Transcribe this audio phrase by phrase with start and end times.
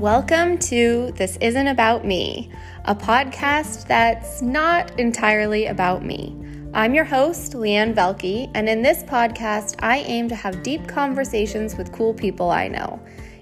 [0.00, 2.50] Welcome to This Isn't About Me,
[2.86, 6.34] a podcast that's not entirely about me.
[6.72, 11.76] I'm your host, Leanne Velke, and in this podcast, I aim to have deep conversations
[11.76, 12.98] with cool people I know.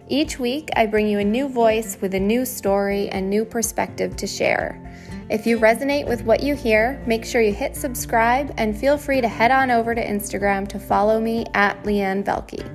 [0.09, 4.17] Each week, I bring you a new voice with a new story and new perspective
[4.17, 4.85] to share.
[5.31, 9.21] If you resonate with what you hear, make sure you hit subscribe and feel free
[9.21, 12.69] to head on over to Instagram to follow me at Leanne Velke.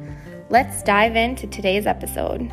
[0.50, 2.49] Let's dive into today's episode.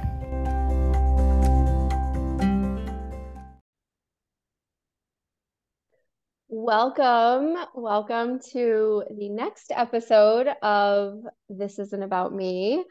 [6.63, 12.85] Welcome, welcome to the next episode of This Isn't About Me.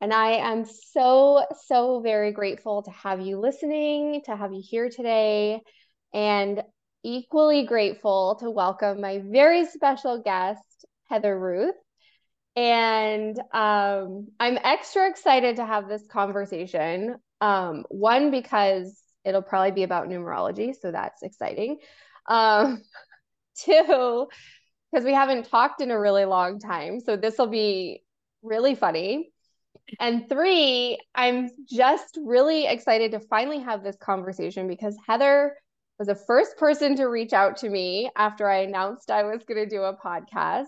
[0.00, 4.88] And I am so, so very grateful to have you listening, to have you here
[4.88, 5.62] today,
[6.14, 6.62] and
[7.02, 11.74] equally grateful to welcome my very special guest, Heather Ruth.
[12.54, 17.16] And um, I'm extra excited to have this conversation.
[17.40, 21.78] Um, one, because it'll probably be about numerology, so that's exciting.
[22.28, 22.82] Um,
[23.64, 24.28] two,
[24.90, 27.00] because we haven't talked in a really long time.
[27.00, 28.02] So this will be
[28.42, 29.30] really funny.
[30.00, 35.56] And three, I'm just really excited to finally have this conversation because Heather
[35.98, 39.68] was the first person to reach out to me after I announced I was going
[39.68, 40.66] to do a podcast.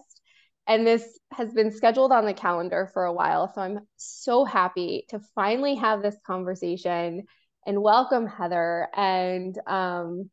[0.67, 3.53] And this has been scheduled on the calendar for a while.
[3.53, 7.25] So I'm so happy to finally have this conversation
[7.67, 10.31] and welcome Heather and um,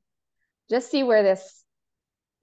[0.69, 1.63] just see where this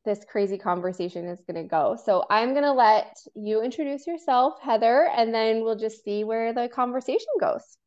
[0.04, 1.96] this crazy conversation is going to go.
[2.04, 6.52] So I'm going to let you introduce yourself, Heather, and then we'll just see where
[6.52, 7.78] the conversation goes.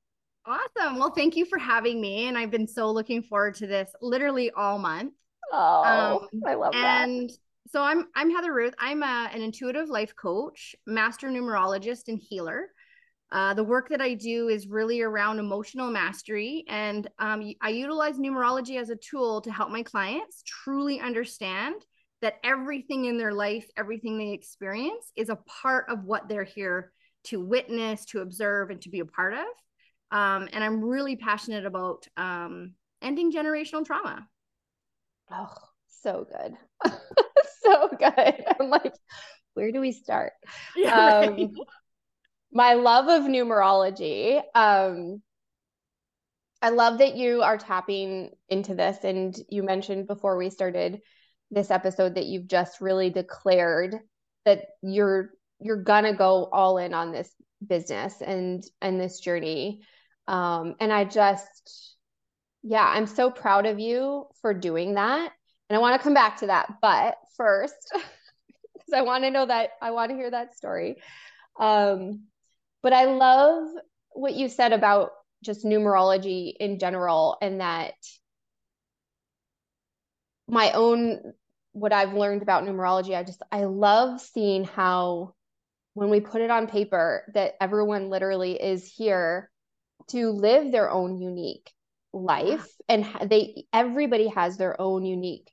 [0.45, 0.97] Awesome.
[0.97, 2.27] Well, thank you for having me.
[2.27, 5.13] And I've been so looking forward to this literally all month.
[5.51, 7.07] Oh, um, I love that.
[7.07, 7.29] And
[7.69, 8.73] so I'm I'm Heather Ruth.
[8.79, 12.69] I'm a, an intuitive life coach, master numerologist, and healer.
[13.29, 18.17] Uh, the work that I do is really around emotional mastery, and um, I utilize
[18.17, 21.75] numerology as a tool to help my clients truly understand
[22.21, 26.91] that everything in their life, everything they experience, is a part of what they're here
[27.25, 29.45] to witness, to observe, and to be a part of.
[30.11, 34.27] Um, and I'm really passionate about um, ending generational trauma.
[35.31, 35.53] Oh,
[35.87, 36.55] so good.
[37.63, 38.45] so good.
[38.59, 38.95] I'm like,
[39.53, 40.33] where do we start?
[40.75, 41.49] Yeah, um, right
[42.51, 44.41] my love of numerology.
[44.55, 45.21] Um,
[46.61, 49.03] I love that you are tapping into this.
[49.03, 51.01] And you mentioned before we started
[51.51, 53.95] this episode that you've just really declared
[54.45, 57.31] that you're you're gonna go all in on this
[57.65, 59.81] business and and this journey.
[60.27, 61.95] Um, and I just,
[62.61, 65.31] yeah, I'm so proud of you for doing that.
[65.69, 69.45] And I want to come back to that, but first, because I want to know
[69.45, 70.97] that I want to hear that story.
[71.59, 72.23] Um,
[72.83, 73.67] but I love
[74.11, 75.11] what you said about
[75.43, 77.93] just numerology in general and that
[80.47, 81.33] my own
[81.73, 85.33] what I've learned about numerology, I just I love seeing how
[85.93, 89.49] when we put it on paper that everyone literally is here
[90.09, 91.71] to live their own unique
[92.13, 95.51] life and they everybody has their own unique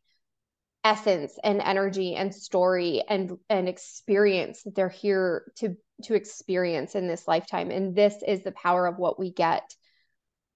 [0.85, 7.07] essence and energy and story and and experience that they're here to to experience in
[7.09, 7.71] this lifetime.
[7.71, 9.63] And this is the power of what we get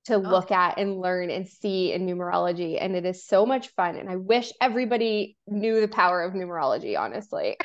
[0.08, 0.18] to oh.
[0.18, 4.08] look at and learn and see in numerology and it is so much fun and
[4.08, 7.56] i wish everybody knew the power of numerology honestly.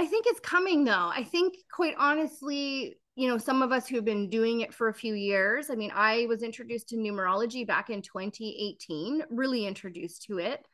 [0.00, 1.10] I think it's coming though.
[1.12, 4.94] I think quite honestly you know some of us who've been doing it for a
[4.94, 10.38] few years i mean i was introduced to numerology back in 2018 really introduced to
[10.38, 10.64] it.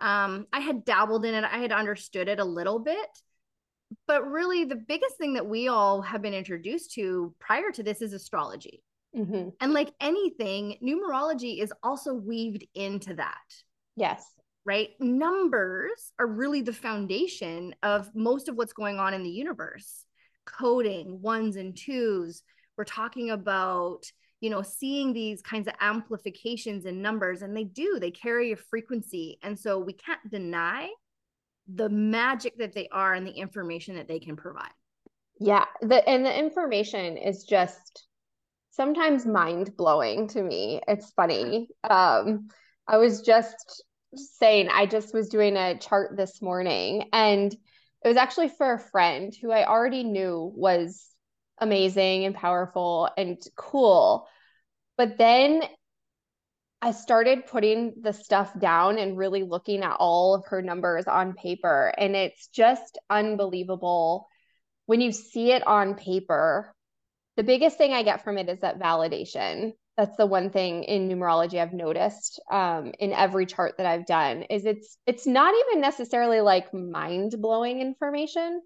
[0.00, 1.44] Um, i had dabbled in it.
[1.44, 3.08] I had understood it a little bit.
[4.06, 8.02] But really the biggest thing that we all have been introduced to prior to this
[8.02, 8.82] is astrology
[9.18, 9.48] mm-hmm.
[9.60, 13.36] and like anything numerology is also weaved into that.
[13.96, 14.24] Yes.
[14.64, 14.90] Right?
[15.00, 20.04] Numbers are really the foundation of most of what's going on in the universe.
[20.46, 22.42] Coding ones and twos.
[22.76, 24.04] We're talking about
[24.40, 27.98] you know seeing these kinds of amplifications in numbers and they do.
[28.00, 29.38] They carry a frequency.
[29.42, 30.88] And so we can't deny
[31.72, 34.72] the magic that they are and the information that they can provide.
[35.40, 38.07] Yeah, the and the information is just
[38.70, 40.80] sometimes mind blowing to me.
[40.86, 41.68] It's funny.
[41.88, 42.48] Um,
[42.86, 43.82] I was just
[44.14, 48.78] saying I just was doing a chart this morning and it was actually for a
[48.78, 51.08] friend who I already knew was
[51.58, 54.28] amazing and powerful and cool.
[54.96, 55.62] But then
[56.80, 61.34] I started putting the stuff down and really looking at all of her numbers on
[61.34, 61.92] paper.
[61.98, 64.28] And it's just unbelievable
[64.86, 66.72] when you see it on paper.
[67.38, 71.08] The biggest thing I get from it is that validation that's the one thing in
[71.08, 75.80] numerology I've noticed um, in every chart that I've done is it's it's not even
[75.80, 78.60] necessarily like mind blowing information.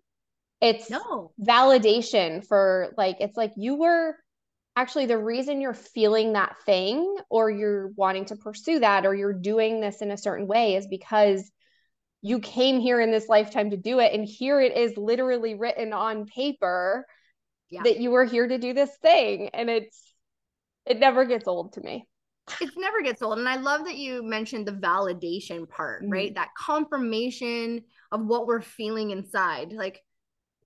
[0.63, 4.17] It's no validation for like it's like you were
[4.75, 9.33] actually the reason you're feeling that thing or you're wanting to pursue that or you're
[9.33, 11.51] doing this in a certain way is because
[12.23, 15.93] you came here in this lifetime to do it and here it is literally written
[15.93, 17.07] on paper
[17.73, 17.83] yeah.
[17.83, 20.15] that you were here to do this thing and it's
[20.85, 22.07] it never gets old to me.
[22.61, 26.13] It never gets old and i love that you mentioned the validation part mm-hmm.
[26.13, 26.35] right?
[26.35, 29.73] That confirmation of what we're feeling inside.
[29.73, 30.01] Like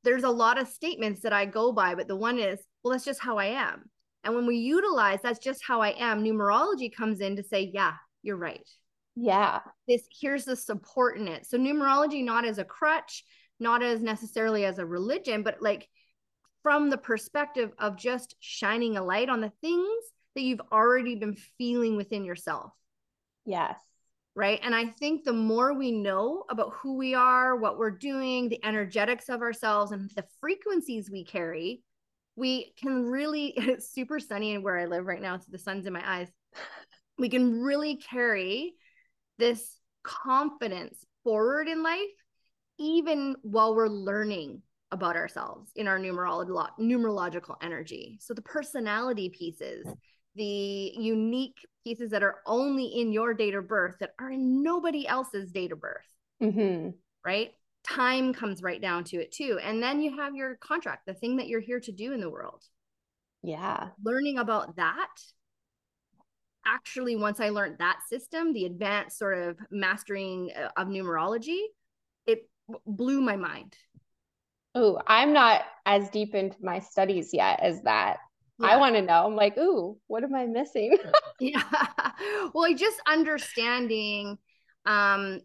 [0.03, 3.05] there's a lot of statements that i go by but the one is well that's
[3.05, 3.89] just how i am.
[4.25, 7.93] And when we utilize that's just how i am numerology comes in to say yeah
[8.23, 8.69] you're right.
[9.15, 9.61] Yeah.
[9.87, 11.47] This here's the support in it.
[11.47, 13.23] So numerology not as a crutch
[13.61, 15.89] not as necessarily as a religion but like
[16.67, 20.03] from the perspective of just shining a light on the things
[20.35, 22.73] that you've already been feeling within yourself.
[23.45, 23.79] Yes.
[24.35, 24.59] Right?
[24.65, 28.59] And i think the more we know about who we are what we're doing the
[28.65, 31.85] energetics of ourselves and the frequencies we carry
[32.35, 35.87] we can really it's super sunny and where i live right now so the sun's
[35.87, 36.29] in my eyes.
[37.19, 38.75] We can really carry
[39.39, 42.13] this confidence forward in life,
[42.79, 44.63] even while we're learning
[44.93, 48.19] about ourselves in our numerolo- numerological energy.
[48.21, 49.87] So the personality pieces,
[50.35, 55.07] the unique pieces that are only in your date of birth that are in nobody
[55.07, 56.07] else's date of birth.
[56.43, 56.91] Mm-hmm.
[57.25, 57.53] Right?
[57.85, 59.59] Time comes right down to it too.
[59.63, 62.31] And then you have your contract, the thing that you're here to do in the
[62.31, 62.63] world.
[63.43, 63.89] Yeah.
[64.03, 65.09] Learning about that
[66.67, 71.61] actually once i learned that system the advanced sort of mastering uh, of numerology
[72.27, 72.49] it
[72.87, 73.77] blew my mind
[74.77, 78.19] oh i'm not as deep into my studies yet as that.
[78.61, 78.69] Yeah.
[78.69, 79.27] i want to know.
[79.27, 80.97] I'm like ooh what am i missing?
[81.41, 81.63] Yeah.
[82.55, 84.39] Well I just understanding
[84.85, 85.41] um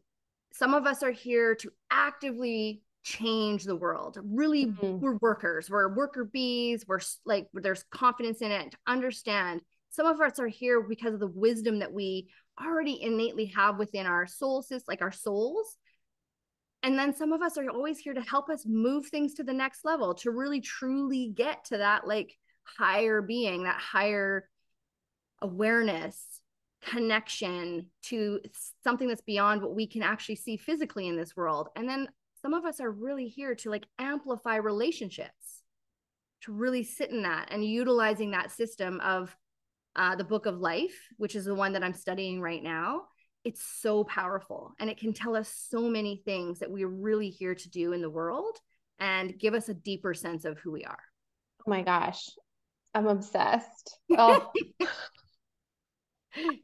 [0.54, 4.18] some of us are here to actively change the world.
[4.24, 5.00] Really mm-hmm.
[5.00, 5.69] we're workers.
[5.69, 6.86] We're worker bees.
[6.88, 9.62] We're like there's confidence in it to understand.
[9.89, 12.30] Some of us are here because of the wisdom that we
[12.63, 15.78] already innately have within our soul like our souls
[16.83, 19.54] and then some of us are always here to help us move things to the
[19.54, 24.50] next level to really truly get to that like higher being that higher
[25.42, 26.42] awareness
[26.81, 28.39] connection to
[28.83, 31.69] something that's beyond what we can actually see physically in this world.
[31.75, 32.07] And then
[32.42, 35.62] some of us are really here to like amplify relationships
[36.42, 39.36] to really sit in that and utilizing that system of
[39.95, 43.04] uh, the book of life, which is the one that I'm studying right now,
[43.44, 47.56] it's so powerful and it can tell us so many things that we're really here
[47.56, 48.58] to do in the world
[49.00, 51.00] and give us a deeper sense of who we are.
[51.66, 52.30] Oh my gosh,
[52.94, 53.98] I'm obsessed.
[54.18, 54.52] Oh.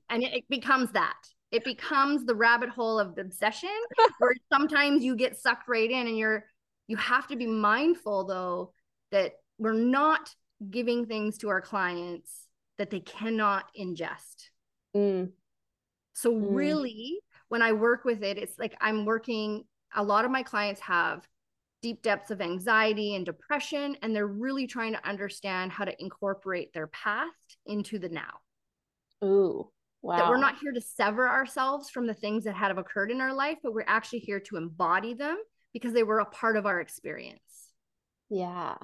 [0.09, 1.17] and it, it becomes that.
[1.51, 3.69] It becomes the rabbit hole of obsession
[4.19, 6.45] where sometimes you get sucked right in and you're
[6.87, 8.73] you have to be mindful though
[9.11, 10.33] that we're not
[10.69, 12.47] giving things to our clients
[12.77, 14.49] that they cannot ingest.
[14.95, 15.31] Mm.
[16.17, 16.47] So, mm.
[16.49, 17.19] really,
[17.49, 19.65] when I work with it, it's like I'm working,
[19.95, 21.27] a lot of my clients have
[21.83, 26.73] deep depths of anxiety and depression, and they're really trying to understand how to incorporate
[26.73, 28.39] their past into the now.
[29.23, 29.69] Ooh.
[30.01, 30.17] Wow.
[30.17, 33.33] That we're not here to sever ourselves from the things that have occurred in our
[33.33, 35.37] life, but we're actually here to embody them
[35.71, 37.41] because they were a part of our experience.
[38.31, 38.75] Yeah.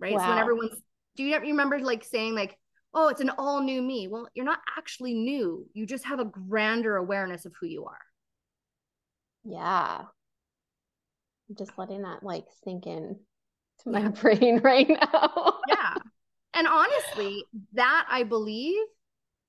[0.00, 0.14] Right.
[0.14, 0.18] Wow.
[0.18, 0.82] So when everyone's,
[1.14, 2.58] do you remember like saying like,
[2.94, 4.08] oh, it's an all new me.
[4.08, 5.66] Well, you're not actually new.
[5.74, 7.98] You just have a grander awareness of who you are.
[9.44, 10.02] Yeah.
[11.48, 13.18] I'm just letting that like sink in
[13.82, 15.58] to my brain right now.
[15.68, 15.94] yeah.
[16.56, 18.78] And honestly, that I believe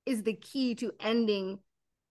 [0.08, 1.60] is the key to ending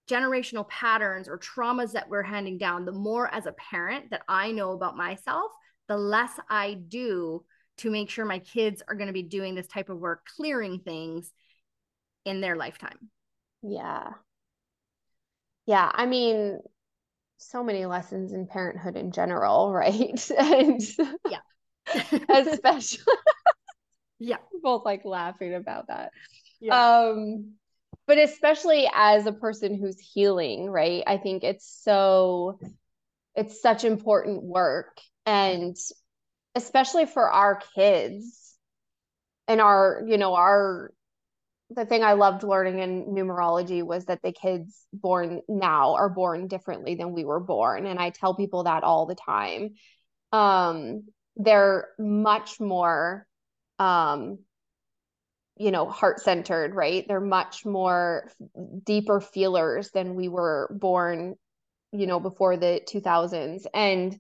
[0.09, 2.85] generational patterns or traumas that we're handing down.
[2.85, 5.51] The more as a parent that I know about myself,
[5.89, 7.45] the less I do
[7.79, 10.81] to make sure my kids are going to be doing this type of work, clearing
[10.81, 11.31] things
[12.25, 13.11] in their lifetime.
[13.63, 14.11] Yeah.
[15.67, 15.91] Yeah.
[15.93, 16.59] I mean,
[17.39, 20.31] so many lessons in parenthood in general, right?
[20.39, 20.81] and
[21.29, 21.39] yeah.
[22.29, 23.05] especially
[24.19, 24.39] yeah.
[24.63, 26.11] Both like laughing about that.
[26.61, 27.09] Yeah.
[27.09, 27.55] Um,
[28.07, 31.03] but especially as a person who's healing, right?
[31.07, 32.59] I think it's so
[33.35, 35.01] it's such important work.
[35.27, 35.77] And
[36.55, 38.55] especially for our kids
[39.49, 40.93] and our you know our
[41.71, 46.47] the thing i loved learning in numerology was that the kids born now are born
[46.47, 49.75] differently than we were born and i tell people that all the time
[50.33, 51.05] um
[51.37, 53.27] they're much more
[53.79, 54.39] um
[55.57, 57.07] you know, heart centered, right?
[57.07, 58.31] They're much more
[58.85, 61.37] deeper feelers than we were born,
[61.93, 63.67] you know, before the 2000s.
[63.73, 64.19] And.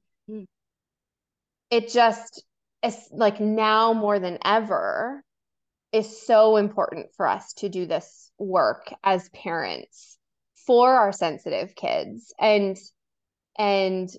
[1.74, 2.44] It just,
[2.84, 5.24] is like now more than ever
[5.92, 10.18] is so important for us to do this work as parents
[10.66, 12.76] for our sensitive kids and
[13.58, 14.10] and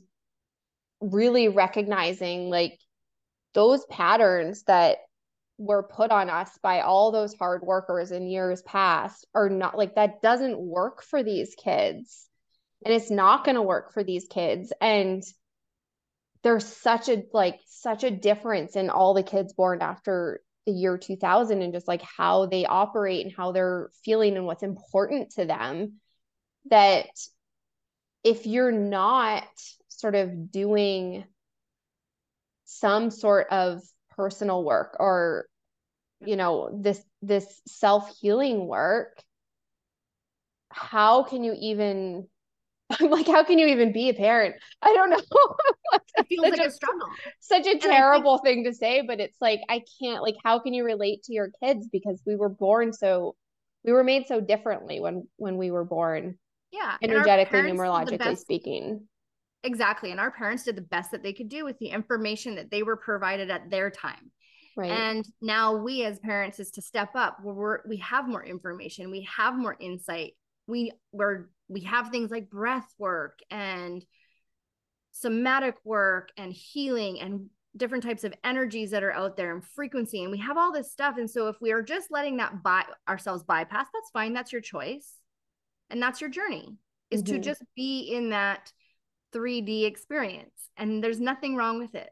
[0.99, 2.79] really recognizing like
[3.53, 4.97] those patterns that
[5.57, 9.95] were put on us by all those hard workers in years past are not like
[9.95, 12.27] that doesn't work for these kids.
[12.83, 14.73] And it's not going to work for these kids.
[14.81, 15.23] And
[16.45, 20.95] there's such a like such a difference in all the kids born after the year
[20.95, 25.45] 2000 and just like how they operate and how they're feeling and what's important to
[25.45, 25.93] them
[26.69, 27.07] that
[28.23, 29.43] if you're not
[29.87, 31.25] sort of doing
[32.65, 35.47] some sort of personal work or
[36.23, 39.19] you know this this self-healing work
[40.69, 42.27] how can you even
[42.99, 44.55] I'm like, how can you even be a parent?
[44.81, 45.17] I don't know.
[46.17, 47.07] it feels like a, a, struggle.
[47.39, 50.73] Such a terrible think, thing to say, but it's like I can't like how can
[50.73, 53.35] you relate to your kids because we were born so
[53.83, 56.37] we were made so differently when when we were born.
[56.71, 56.97] Yeah.
[57.01, 59.07] Energetically, numerologically speaking.
[59.63, 60.11] Exactly.
[60.11, 62.83] And our parents did the best that they could do with the information that they
[62.83, 64.31] were provided at their time.
[64.77, 64.91] Right.
[64.91, 69.09] And now we as parents is to step up where we're, we have more information,
[69.09, 70.33] we have more insight.
[70.67, 74.05] We we're we have things like breath work and
[75.11, 80.23] somatic work and healing and different types of energies that are out there and frequency
[80.23, 82.83] and we have all this stuff and so if we are just letting that by
[83.07, 85.15] ourselves bypass that's fine that's your choice
[85.89, 86.77] and that's your journey
[87.11, 87.35] is mm-hmm.
[87.35, 88.71] to just be in that
[89.33, 92.11] 3D experience and there's nothing wrong with it.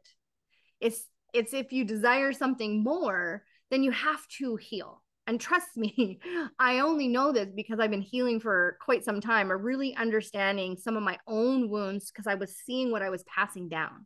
[0.80, 5.03] It's it's if you desire something more, then you have to heal.
[5.28, 6.20] And trust me,
[6.60, 10.78] I only know this because I've been healing for quite some time or really understanding
[10.78, 14.06] some of my own wounds because I was seeing what I was passing down.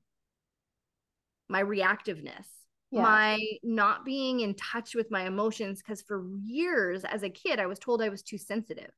[1.49, 2.45] My reactiveness,
[2.91, 3.01] yeah.
[3.01, 7.67] my not being in touch with my emotions because for years as a kid I
[7.67, 8.91] was told I was too sensitive.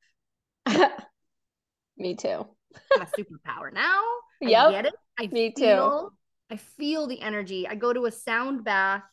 [1.97, 2.47] Me too.
[2.95, 4.01] A superpower now.
[4.41, 4.93] Yeah, I get it.
[5.19, 6.15] I Me feel, too.
[6.49, 7.67] I feel the energy.
[7.67, 9.03] I go to a sound bath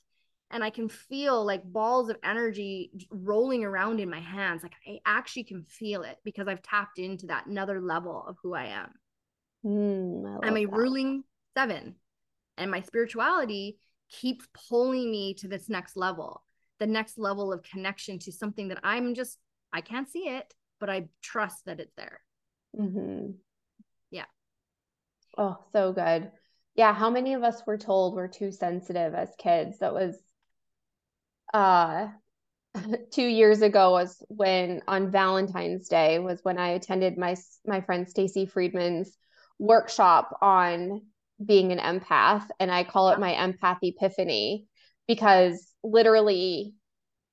[0.50, 4.62] and I can feel like balls of energy rolling around in my hands.
[4.62, 8.54] Like I actually can feel it because I've tapped into that another level of who
[8.54, 8.90] I am.
[9.64, 10.72] Mm, I I'm a that.
[10.72, 11.24] ruling
[11.56, 11.96] seven,
[12.56, 16.42] and my spirituality keeps pulling me to this next level,
[16.78, 19.38] the next level of connection to something that I'm just,
[19.72, 22.20] I can't see it, but I trust that it's there.
[22.78, 23.32] Mm-hmm.
[24.10, 24.26] Yeah.
[25.36, 26.30] Oh, so good.
[26.74, 26.94] Yeah.
[26.94, 29.78] How many of us were told we're too sensitive as kids?
[29.78, 30.16] That was
[31.56, 32.08] uh
[33.12, 37.34] two years ago was when on Valentine's Day was when I attended my
[37.66, 39.16] my friend Stacy Friedman's
[39.58, 41.00] workshop on
[41.44, 44.66] being an empath and I call it my empath epiphany
[45.08, 46.74] because literally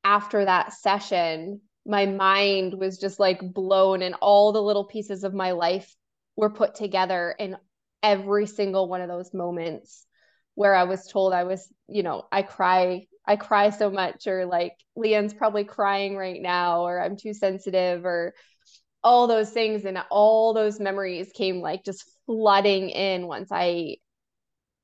[0.06, 5.34] after that session my mind was just like blown and all the little pieces of
[5.34, 5.94] my life
[6.38, 7.58] were put together in
[8.01, 10.06] every single one of those moments
[10.56, 14.46] where I was told I was, you know, I cry, I cry so much, or
[14.46, 18.34] like Leanne's probably crying right now, or I'm too sensitive, or
[19.03, 19.86] all those things.
[19.86, 23.98] And all those memories came like just flooding in once I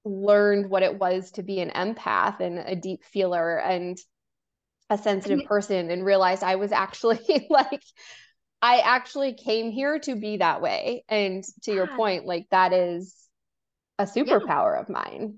[0.05, 3.59] learned what it was to be an empath and a deep feeler.
[3.59, 3.97] And
[4.89, 7.83] a sensitive person and realized I was actually like
[8.61, 11.03] I actually came here to be that way.
[11.07, 13.15] And to your point, like that is
[13.97, 14.81] a superpower yeah.
[14.81, 15.37] of mine.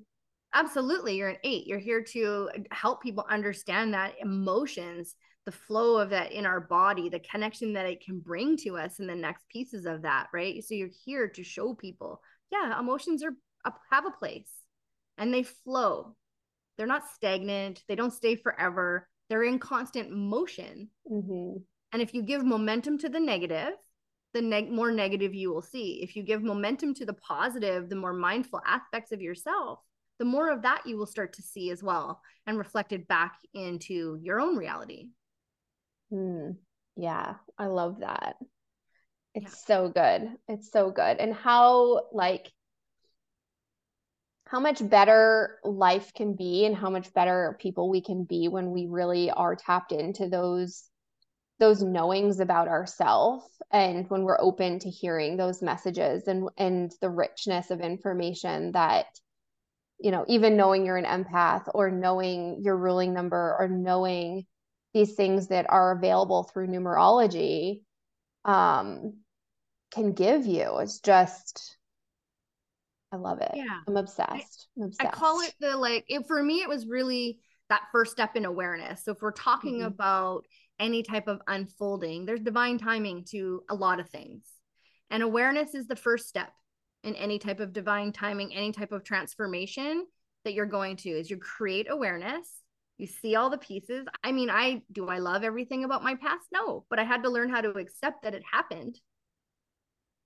[0.53, 1.17] Absolutely.
[1.17, 1.67] You're an eight.
[1.67, 5.15] You're here to help people understand that emotions,
[5.45, 8.99] the flow of that in our body, the connection that it can bring to us,
[8.99, 10.63] and the next pieces of that, right?
[10.63, 13.33] So you're here to show people, yeah, emotions are
[13.91, 14.51] have a place
[15.17, 16.15] and they flow.
[16.77, 20.89] They're not stagnant, they don't stay forever they're in constant motion.
[21.09, 21.59] Mm-hmm.
[21.93, 23.71] And if you give momentum to the negative,
[24.33, 26.01] the neg- more negative you will see.
[26.03, 29.79] If you give momentum to the positive, the more mindful aspects of yourself,
[30.21, 34.19] the more of that you will start to see as well and reflected back into
[34.21, 35.07] your own reality.
[36.13, 36.57] Mm,
[36.95, 38.35] yeah, I love that.
[39.33, 39.65] It's yeah.
[39.65, 40.29] so good.
[40.47, 41.17] It's so good.
[41.17, 42.51] And how, like,
[44.45, 48.69] how much better life can be and how much better people we can be when
[48.69, 50.83] we really are tapped into those
[51.57, 57.09] those knowings about ourselves and when we're open to hearing those messages and and the
[57.09, 59.05] richness of information that
[60.01, 64.45] you know even knowing you're an empath or knowing your ruling number or knowing
[64.93, 67.81] these things that are available through numerology
[68.43, 69.13] um,
[69.93, 70.79] can give you.
[70.79, 71.77] It's just,
[73.13, 73.51] I love it.
[73.53, 73.79] Yeah.
[73.87, 74.67] I'm obsessed.
[74.77, 75.09] I'm obsessed.
[75.09, 77.39] I call it the like, it, for me, it was really
[77.69, 79.05] that first step in awareness.
[79.05, 79.87] So if we're talking mm-hmm.
[79.87, 80.45] about
[80.77, 84.43] any type of unfolding, there's divine timing to a lot of things.
[85.09, 86.51] And awareness is the first step
[87.03, 90.05] in any type of divine timing, any type of transformation
[90.43, 92.61] that you're going to is you create awareness
[93.01, 94.05] you see all the pieces.
[94.23, 96.45] I mean i do i love everything about my past?
[96.53, 98.99] No but i had to learn how to accept that it happened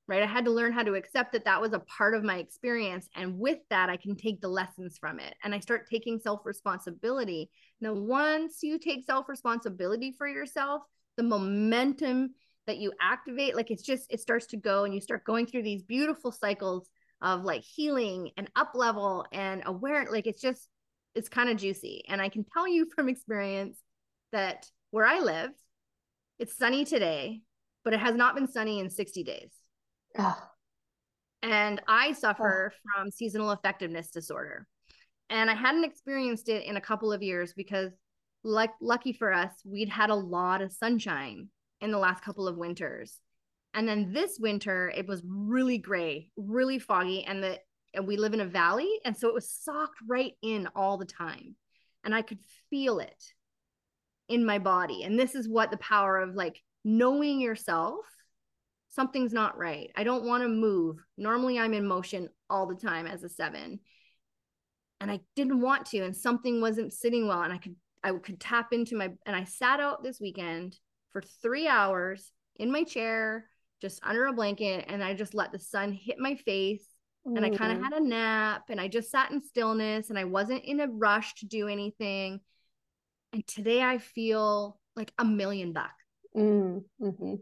[0.08, 0.22] right?
[0.22, 3.10] I had to learn how to accept that that was a part of my experience
[3.15, 5.34] and with that i can take the lessons from it.
[5.44, 10.84] And i start taking self responsibility now once you take self responsibility for yourself
[11.15, 12.36] the momentum
[12.67, 15.63] that you activate like it's just it starts to go and you start going through
[15.63, 16.89] these beautiful cycles
[17.22, 20.67] of like healing and up level and aware like it's just
[21.13, 23.77] it's kind of juicy and i can tell you from experience
[24.31, 25.51] that where i live
[26.39, 27.41] it's sunny today
[27.84, 29.51] but it has not been sunny in 60 days
[30.17, 30.38] oh.
[31.43, 32.77] and i suffer oh.
[32.84, 34.67] from seasonal affectiveness disorder
[35.29, 37.91] and i hadn't experienced it in a couple of years because
[38.43, 41.48] like lucky for us we'd had a lot of sunshine
[41.82, 43.20] in the last couple of winters
[43.75, 47.60] and then this winter, it was really gray, really foggy, and the
[47.94, 51.05] and we live in a valley, and so it was socked right in all the
[51.05, 51.55] time,
[52.03, 52.39] and I could
[52.70, 53.24] feel it
[54.29, 55.03] in my body.
[55.03, 58.05] And this is what the power of like knowing yourself.
[58.89, 59.91] Something's not right.
[59.98, 61.03] I don't want to move.
[61.17, 63.82] Normally, I'm in motion all the time as a seven,
[65.01, 68.39] and I didn't want to, and something wasn't sitting well, and I could I could
[68.39, 70.79] tap into my and I sat out this weekend
[71.15, 73.45] for three hours in my chair
[73.81, 76.86] just under a blanket and I just let the sun hit my face
[77.25, 77.38] mm.
[77.38, 80.25] and I kind of had a nap and I just sat in stillness and I
[80.25, 82.41] wasn't in a rush to do anything.
[83.31, 86.03] And today I feel like a million bucks.
[86.36, 86.84] Mm.
[87.01, 87.36] Mm-hmm.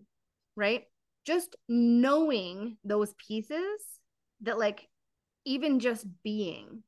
[0.56, 0.83] Right?
[1.25, 3.81] Just knowing those pieces
[4.42, 4.88] that, like,
[5.46, 6.83] even just being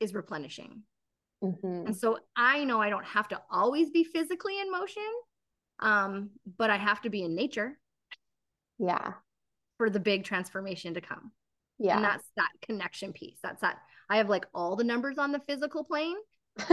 [0.00, 0.84] is replenishing.
[1.42, 1.86] Mm-hmm.
[1.86, 5.02] And so I know I don't have to always be physically in motion
[5.80, 7.78] um but i have to be in nature.
[8.78, 9.12] Yeah.
[9.76, 11.32] For the big transformation to come.
[11.78, 11.96] Yeah.
[11.96, 13.38] and that's that connection piece.
[13.42, 13.78] That's that
[14.10, 16.16] i have like all the numbers on the physical plane.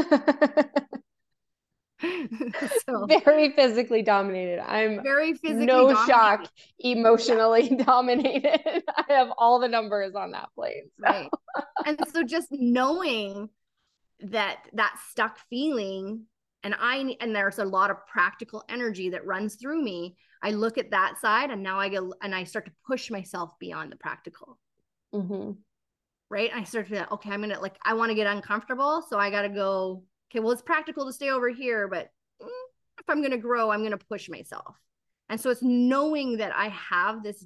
[2.86, 4.60] So very physically dominated.
[4.60, 6.08] I'm very physically no dominated.
[6.08, 6.50] shock
[6.80, 7.84] emotionally yeah.
[7.84, 8.84] dominated.
[8.98, 11.04] I have all the numbers on that plane so.
[11.04, 11.30] right.
[11.86, 13.50] And so just knowing
[14.22, 16.26] that that stuck feeling
[16.64, 20.16] and i and there's a lot of practical energy that runs through me.
[20.42, 23.52] I look at that side and now i go and i start to push myself
[23.60, 24.60] beyond the practical.
[25.14, 25.52] Mm-hmm.
[26.30, 26.52] right?
[26.54, 29.50] I start to okay i'm gonna like i want to get uncomfortable so i gotta
[29.50, 32.10] go okay well it's practical to stay over here but
[32.42, 32.48] mm,
[33.00, 34.76] if i'm gonna grow i'm gonna push myself.
[35.28, 37.46] And so it's knowing that i have this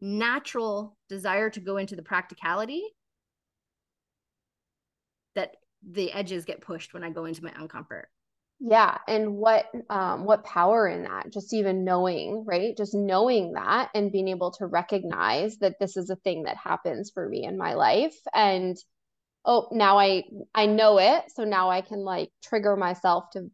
[0.00, 2.82] natural desire to go into the practicality
[5.88, 8.04] the edges get pushed when I go into my uncomfort.
[8.62, 11.32] Yeah, and what um what power in that?
[11.32, 12.76] Just even knowing, right?
[12.76, 17.10] Just knowing that and being able to recognize that this is a thing that happens
[17.10, 18.14] for me in my life.
[18.34, 18.76] And
[19.46, 23.50] oh, now I I know it, so now I can like trigger myself to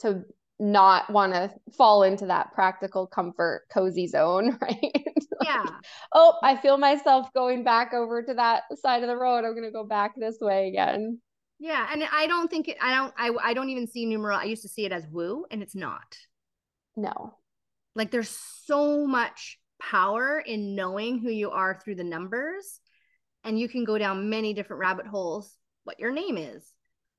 [0.00, 0.24] to
[0.58, 5.04] not want to fall into that practical comfort cozy zone right?
[5.40, 5.64] Yeah.
[6.12, 9.44] oh i feel myself going back over to that side of the road.
[9.44, 11.20] I'm going to go back this way again
[11.58, 14.38] yeah, and I don't think it, I don't I I don't even see numeral.
[14.38, 16.16] I used to see it as woo, and it's not.
[16.96, 17.34] No.
[17.94, 22.80] Like there's so much power in knowing who you are through the numbers,
[23.44, 25.52] and you can go down many different rabbit holes.
[25.84, 26.64] What your name is.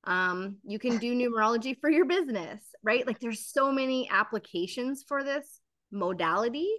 [0.04, 3.06] Um, you can do numerology for your business, right?
[3.06, 5.60] Like there's so many applications for this
[5.92, 6.70] modality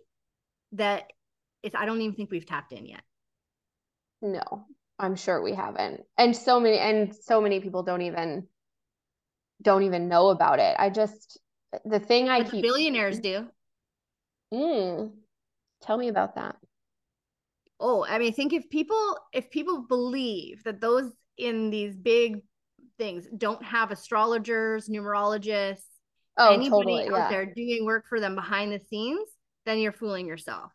[0.72, 1.12] that
[1.62, 3.04] it's I don't even think we've tapped in yet.
[4.24, 4.66] No,
[5.02, 6.02] I'm sure we haven't.
[6.18, 8.48] And so many and so many people don't even
[9.62, 10.76] don't even know about it.
[10.78, 11.40] I just
[11.84, 13.48] the thing I keep billionaires do.
[14.54, 15.12] Mm,
[15.82, 16.56] tell me about that.
[17.80, 22.44] Oh, I mean, think if people if people believe that those in these big
[23.00, 25.82] things don't have astrologers, numerologists,
[26.38, 27.30] oh, anybody totally, out yeah.
[27.30, 29.28] there doing work for them behind the scenes,
[29.66, 30.72] then you're fooling yourself.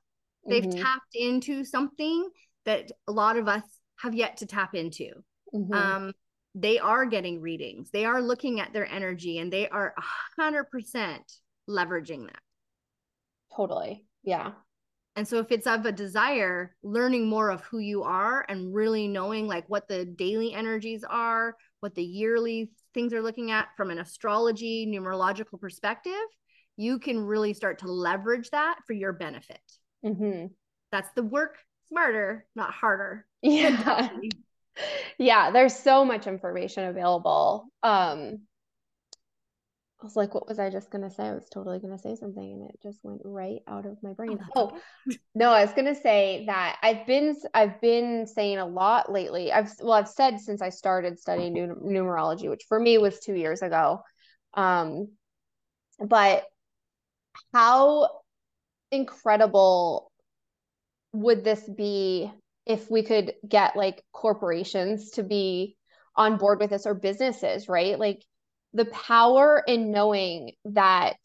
[0.48, 0.82] They've mm-hmm.
[0.82, 2.28] tapped into something
[2.64, 3.62] that a lot of us
[4.00, 5.11] have yet to tap into.
[5.54, 5.72] Mm-hmm.
[5.72, 6.12] Um,
[6.54, 9.94] they are getting readings, they are looking at their energy, and they are
[10.40, 11.18] 100%
[11.68, 12.40] leveraging that.
[13.54, 14.04] Totally.
[14.22, 14.52] Yeah.
[15.16, 19.09] And so, if it's of a desire, learning more of who you are and really
[19.09, 23.90] knowing like what the daily energies are, what the yearly things are looking at from
[23.90, 26.12] an astrology, numerological perspective,
[26.76, 29.61] you can really start to leverage that for your benefit.
[30.04, 30.46] Mm-hmm.
[30.92, 31.56] That's the work
[31.88, 33.26] smarter, not harder.
[33.42, 34.09] Yeah.
[35.18, 37.68] yeah, there's so much information available.
[37.83, 38.40] Um,
[40.01, 41.25] I was like, what was I just gonna say?
[41.25, 44.38] I was totally gonna say something and it just went right out of my brain.
[44.55, 44.81] Oh, oh
[45.35, 49.53] no, I was gonna say that I've been I've been saying a lot lately.
[49.53, 53.62] I've well, I've said since I started studying numerology, which for me was two years
[53.62, 54.03] ago.
[54.53, 55.09] Um,
[55.99, 56.44] but
[57.55, 58.11] how
[58.90, 60.12] incredible
[61.12, 62.31] would this be
[62.66, 65.76] if we could get like corporations to be
[66.16, 67.98] on board with this or businesses, right?
[67.98, 68.22] Like
[68.72, 71.16] the power in knowing that,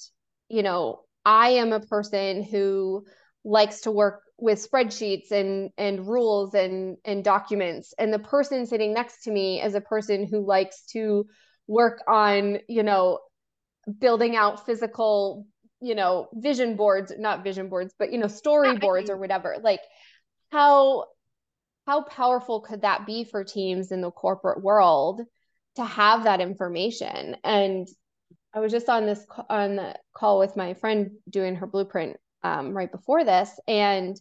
[0.50, 3.06] you know, I am a person who
[3.44, 8.92] likes to work with spreadsheets and and rules and and documents and the person sitting
[8.92, 11.26] next to me is a person who likes to
[11.68, 13.20] work on you know
[14.00, 15.46] building out physical
[15.80, 19.82] you know vision boards not vision boards but you know storyboards or whatever like
[20.52, 21.06] how
[21.88, 25.22] how powerful could that be for teams in the corporate world
[25.76, 27.36] to have that information?
[27.44, 27.88] And
[28.54, 32.76] i was just on this on the call with my friend doing her blueprint um,
[32.76, 34.20] right before this and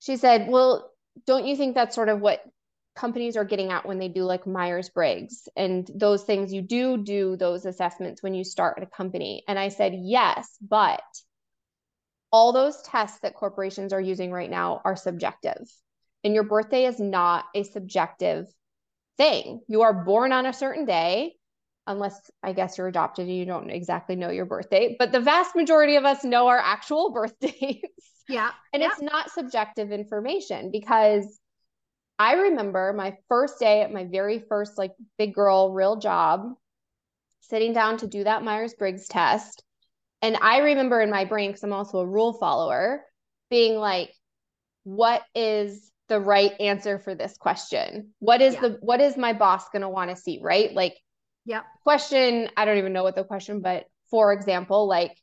[0.00, 0.90] she said well
[1.26, 2.42] don't you think that's sort of what
[2.94, 6.52] companies are getting at when they do like myers-briggs and those things?
[6.52, 9.44] You do do those assessments when you start a company.
[9.46, 11.02] And i said yes but
[12.30, 15.66] all those tests that corporations are using right now are subjective
[16.28, 18.46] and your birthday is not a subjective
[19.16, 19.62] thing.
[19.66, 21.36] You are born on a certain day,
[21.86, 25.56] unless I guess you're adopted and you don't exactly know your birthday, but the vast
[25.56, 27.80] majority of us know our actual birthdays.
[28.28, 28.50] Yeah.
[28.74, 28.90] and yeah.
[28.90, 31.40] it's not subjective information because
[32.18, 36.42] I remember my first day at my very first like big girl real job,
[37.40, 39.64] sitting down to do that Myers Briggs test.
[40.20, 43.02] And I remember in my brain, because I'm also a rule follower,
[43.48, 44.12] being like,
[44.84, 48.10] what is the right answer for this question.
[48.18, 48.60] What is yeah.
[48.60, 50.72] the what is my boss going to want to see right?
[50.72, 50.96] Like
[51.48, 55.16] yeah question i don't even know what the question but for example like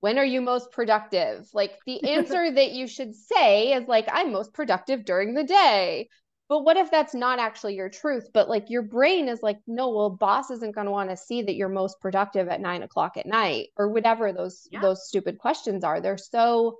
[0.00, 1.48] when are you most productive?
[1.52, 6.08] Like the answer that you should say is like i'm most productive during the day.
[6.48, 9.90] But what if that's not actually your truth but like your brain is like no
[9.90, 13.16] well boss isn't going to want to see that you're most productive at nine o'clock
[13.16, 14.80] at night or whatever those yeah.
[14.80, 16.00] those stupid questions are.
[16.00, 16.78] They're so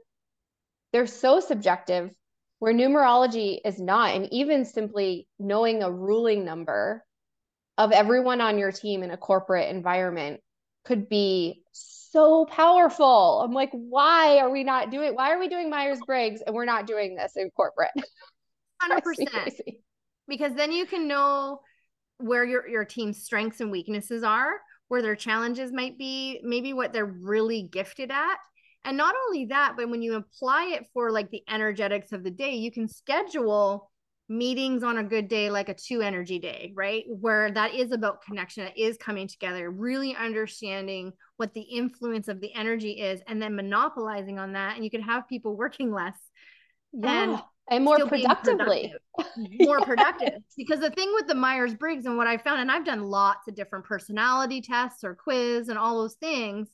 [0.93, 2.11] they're so subjective
[2.59, 4.15] where numerology is not.
[4.15, 7.05] And even simply knowing a ruling number
[7.77, 10.41] of everyone on your team in a corporate environment
[10.85, 13.43] could be so powerful.
[13.45, 16.65] I'm like, why are we not doing why are we doing Myers Briggs and we're
[16.65, 17.91] not doing this in corporate?
[18.83, 19.59] 100%.
[20.29, 21.61] because then you can know
[22.19, 24.53] where your your team's strengths and weaknesses are,
[24.89, 28.39] where their challenges might be, maybe what they're really gifted at,
[28.85, 32.31] and not only that, but when you apply it for like the energetics of the
[32.31, 33.91] day, you can schedule
[34.29, 37.05] meetings on a good day, like a two energy day, right?
[37.09, 42.41] Where that is about connection, it is coming together, really understanding what the influence of
[42.41, 44.77] the energy is, and then monopolizing on that.
[44.77, 46.19] And you can have people working less.
[46.93, 47.23] Yeah.
[47.23, 52.27] And and more productively productive, more productive because the thing with the myers-briggs and what
[52.27, 56.15] i found and i've done lots of different personality tests or quiz and all those
[56.15, 56.69] things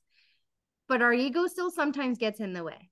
[0.88, 2.90] but our ego still sometimes gets in the way.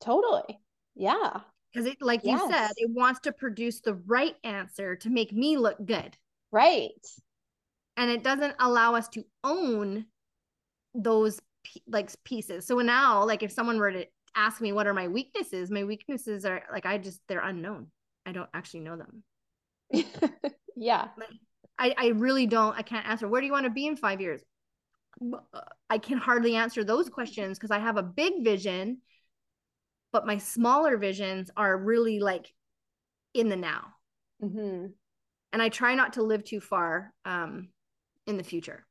[0.00, 0.60] Totally.
[0.94, 1.40] Yeah.
[1.72, 2.40] Because it, like yes.
[2.40, 6.16] you said, it wants to produce the right answer to make me look good.
[6.50, 6.90] Right.
[7.96, 10.06] And it doesn't allow us to own
[10.94, 11.40] those
[11.86, 12.66] like pieces.
[12.66, 16.44] So now, like if someone were to ask me what are my weaknesses, my weaknesses
[16.44, 17.88] are like I just they're unknown.
[18.26, 19.22] I don't actually know them.
[20.76, 21.08] yeah.
[21.78, 22.76] I, I really don't.
[22.76, 23.28] I can't answer.
[23.28, 24.42] Where do you want to be in five years?
[25.88, 28.98] I can hardly answer those questions because I have a big vision,
[30.12, 32.52] but my smaller visions are really like
[33.34, 33.86] in the now.
[34.42, 34.86] Mm-hmm.
[35.52, 37.68] And I try not to live too far um,
[38.26, 38.86] in the future.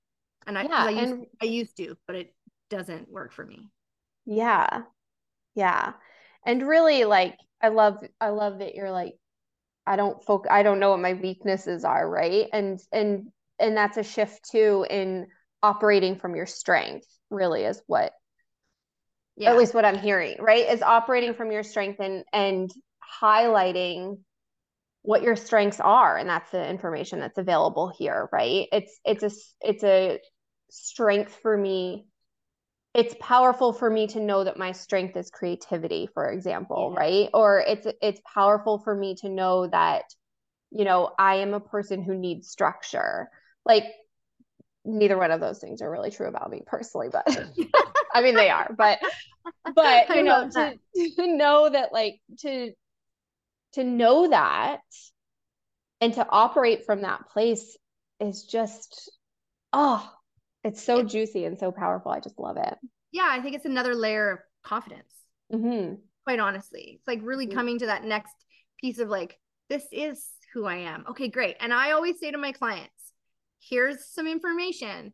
[0.46, 2.34] And I, yeah, I, used, and, I used to, but it
[2.70, 3.70] doesn't work for me.
[4.26, 4.84] Yeah.
[5.56, 5.94] Yeah.
[6.46, 9.16] And really like I love I love that you're like
[9.86, 12.48] I don't folk I don't know what my weaknesses are, right?
[12.54, 13.28] And and
[13.60, 15.28] and that's a shift too in
[15.62, 18.14] operating from your strength really is what
[19.36, 19.52] yeah.
[19.52, 20.70] at least what i'm hearing right?
[20.70, 22.72] Is operating from your strength and and
[23.22, 24.20] highlighting
[25.02, 28.68] what your strengths are and that's the information that's available here right?
[28.72, 30.20] It's it's a it's a
[30.70, 32.06] strength for me.
[32.94, 37.00] It's powerful for me to know that my strength is creativity for example yeah.
[37.00, 37.30] right?
[37.34, 40.04] Or it's it's powerful for me to know that
[40.72, 43.30] you know i am a person who needs structure.
[43.66, 43.86] Like
[44.90, 47.26] neither one of those things are really true about me personally, but
[48.14, 49.00] I mean they are, but
[49.76, 50.76] but you know to,
[51.16, 52.72] to know that like to
[53.74, 54.82] to know that
[56.02, 57.78] and to operate from that place
[58.20, 59.12] is just
[59.74, 60.12] oh
[60.64, 62.12] it's so juicy and so powerful.
[62.12, 62.78] I just love it.
[63.12, 65.14] Yeah i think it's another layer of confidence
[65.54, 65.96] mm-hmm.
[66.24, 66.96] quite honestly.
[66.98, 67.58] It's like really mm-hmm.
[67.58, 68.34] coming to that next
[68.80, 71.06] piece of like this is who i am.
[71.12, 71.58] Okay great.
[71.60, 72.99] And i always say to my clients
[73.60, 75.14] here's some information.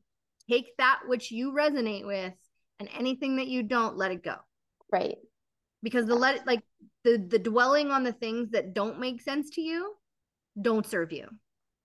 [0.50, 2.34] Take that which you resonate with
[2.80, 4.36] and anything that you don't let it go.
[4.92, 5.18] Right.
[5.82, 6.62] Because the let like
[7.04, 9.94] the the dwelling on the things that don't make sense to you
[10.60, 11.28] don't serve you.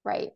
[0.04, 0.30] Right.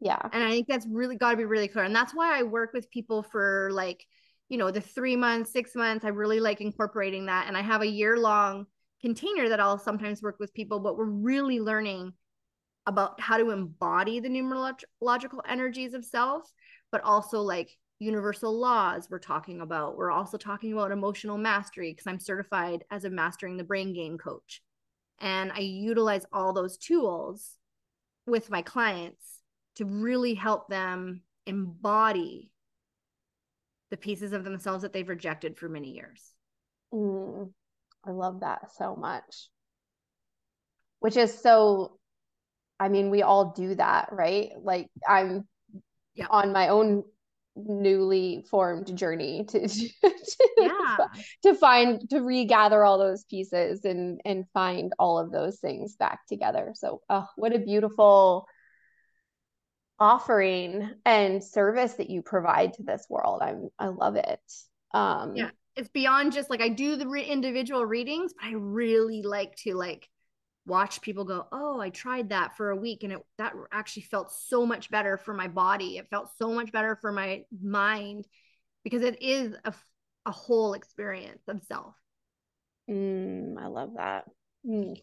[0.00, 0.20] Yeah.
[0.32, 1.84] And i think that's really got to be really clear.
[1.84, 4.04] And that's why i work with people for like
[4.48, 6.04] you know the three months six months.
[6.04, 7.46] I really like incorporating that.
[7.48, 8.66] And i have a year long
[9.00, 12.12] container that i'll sometimes work with people but we're really learning
[12.88, 16.50] about how to embody the numerological energies of self
[16.90, 22.06] but also like universal laws we're talking about we're also talking about emotional mastery because
[22.06, 24.62] i'm certified as a mastering the brain game coach
[25.20, 27.58] and i utilize all those tools
[28.26, 29.40] with my clients
[29.76, 32.50] to really help them embody
[33.90, 36.32] the pieces of themselves that they've rejected for many years.
[36.92, 37.50] Mm,
[38.04, 39.48] I love that so much.
[41.00, 41.97] Which is so,
[42.80, 44.50] I mean, we all do that, right?
[44.62, 45.46] Like, I'm
[46.14, 46.26] yeah.
[46.30, 47.04] on my own
[47.66, 49.90] newly formed journey to to,
[50.58, 50.96] yeah.
[51.42, 56.26] to find to regather all those pieces and and find all of those things back
[56.26, 58.46] together so oh what a beautiful
[59.98, 64.40] offering and service that you provide to this world i'm i love it
[64.94, 69.22] um yeah it's beyond just like i do the re- individual readings but i really
[69.22, 70.08] like to like
[70.68, 74.30] watch people go, "Oh, I tried that for a week and it that actually felt
[74.32, 75.98] so much better for my body.
[75.98, 78.26] It felt so much better for my mind
[78.84, 79.74] because it is a
[80.26, 81.94] a whole experience of self."
[82.88, 84.24] Mm, I love that.
[84.66, 84.96] Mm,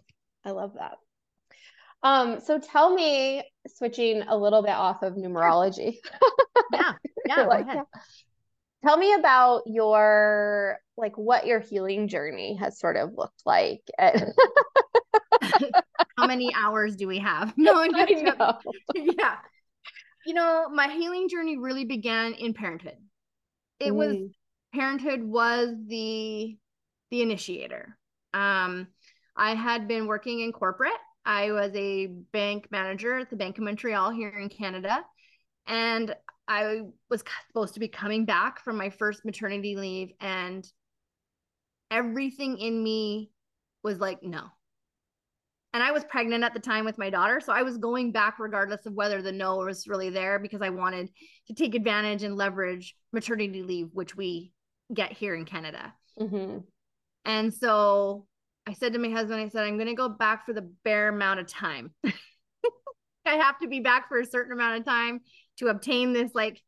[0.43, 0.97] I love that.
[2.03, 5.97] Um, so tell me, switching a little bit off of numerology.
[6.71, 6.93] yeah,
[7.25, 7.83] yeah, like, yeah.
[8.83, 13.81] Tell me about your like what your healing journey has sort of looked like.
[16.17, 17.53] How many hours do we have?
[17.57, 18.59] No, I know.
[18.95, 19.37] yeah.
[20.25, 22.97] You know, my healing journey really began in parenthood.
[23.79, 23.95] It mm.
[23.95, 24.17] was
[24.73, 26.57] parenthood was the
[27.11, 27.97] the initiator.
[28.33, 28.87] Um,
[29.35, 30.91] I had been working in corporate.
[31.25, 35.03] I was a bank manager at the Bank of Montreal here in Canada.
[35.67, 36.15] And
[36.47, 40.65] I was supposed to be coming back from my first maternity leave, and
[41.89, 43.31] everything in me
[43.83, 44.43] was like, no,
[45.75, 47.41] and I was pregnant at the time with my daughter.
[47.41, 50.69] So I was going back regardless of whether the no was really there because I
[50.69, 51.09] wanted
[51.47, 54.53] to take advantage and leverage maternity leave, which we
[54.93, 55.93] get here in Canada.
[56.17, 56.59] Mm-hmm.
[57.25, 58.25] And so
[58.65, 61.09] I said to my husband, I said, I'm going to go back for the bare
[61.09, 61.93] amount of time.
[63.25, 65.19] I have to be back for a certain amount of time
[65.57, 66.61] to obtain this like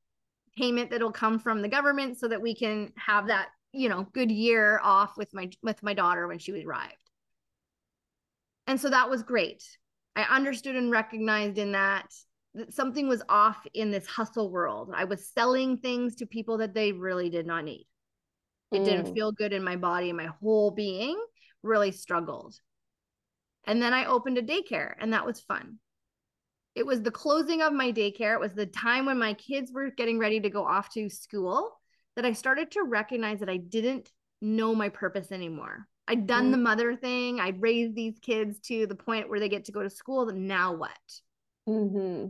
[0.57, 4.31] payment that'll come from the government so that we can have that, you know, good
[4.31, 7.06] year off with my with my daughter when she arrived.
[8.67, 9.63] And so that was great.
[10.15, 12.11] I understood and recognized in that
[12.57, 14.91] that something was off in this hustle world.
[14.93, 17.87] I was selling things to people that they really did not need.
[18.71, 18.85] It mm.
[18.85, 21.17] didn't feel good in my body, and my whole being
[21.63, 22.55] really struggled.
[23.65, 25.77] And then I opened a daycare, and that was fun.
[26.75, 28.33] It was the closing of my daycare.
[28.33, 31.71] It was the time when my kids were getting ready to go off to school
[32.15, 35.87] that I started to recognize that I didn't know my purpose anymore.
[36.07, 36.51] I'd done mm-hmm.
[36.51, 37.39] the mother thing.
[37.39, 40.31] I'd raised these kids to the point where they get to go to school.
[40.31, 40.91] Now what?
[41.67, 42.27] Mm-hmm.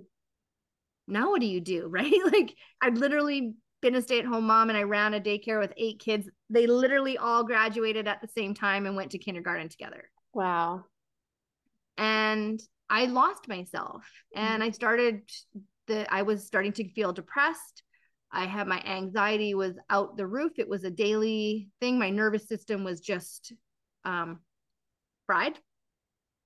[1.08, 1.88] Now what do you do?
[1.92, 2.14] Right?
[2.26, 6.28] Like I'd literally been a stay-at-home mom and I ran a daycare with eight kids.
[6.50, 10.10] They literally all graduated at the same time and went to kindergarten together.
[10.34, 10.86] Wow.
[11.98, 12.60] And
[12.90, 14.70] I lost myself and mm-hmm.
[14.70, 15.22] I started
[15.88, 17.84] the I was starting to feel depressed.
[18.32, 20.54] I had my anxiety was out the roof.
[20.58, 21.98] It was a daily thing.
[21.98, 23.54] My nervous system was just
[24.08, 24.40] um,
[25.28, 25.60] fried,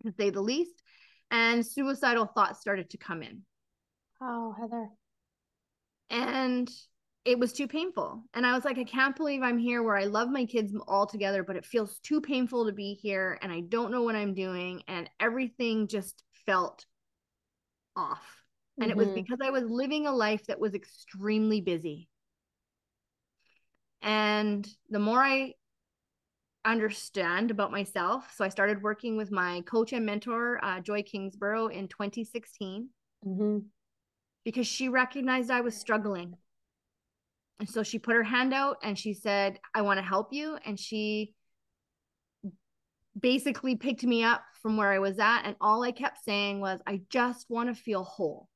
[0.04, 0.82] to say the least.
[1.30, 3.44] And suicidal thoughts started to come in.
[4.22, 4.90] Oh, Heather.
[6.10, 6.70] And
[7.24, 8.24] it was too painful.
[8.34, 11.06] And I was like, I can't believe I'm here where I love my kids all
[11.06, 13.38] together, but it feels too painful to be here.
[13.42, 14.84] And I don't know what I'm doing.
[14.88, 16.86] And everything just felt
[17.96, 18.20] off.
[18.78, 18.92] And mm-hmm.
[18.92, 19.16] it was mm-hmm.
[19.16, 22.10] because I was living a life that was extremely busy.
[24.02, 25.54] And the more I
[26.66, 28.34] understand about myself.
[28.36, 32.90] So I started working with my coach and mentor, uh, Joy Kingsborough, in 2016.
[33.26, 33.60] Mm-hmm.
[34.44, 36.36] because she recognized I was struggling.
[37.60, 40.58] And so she put her hand out and she said, I want to help you.
[40.66, 41.36] And she
[43.20, 45.44] basically picked me up from where I was at.
[45.46, 48.50] And all I kept saying was, I just want to feel whole.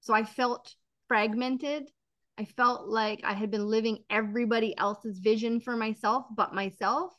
[0.00, 0.74] So I felt
[1.08, 1.88] fragmented.
[2.36, 7.14] I felt like I had been living everybody else's vision for myself, but myself,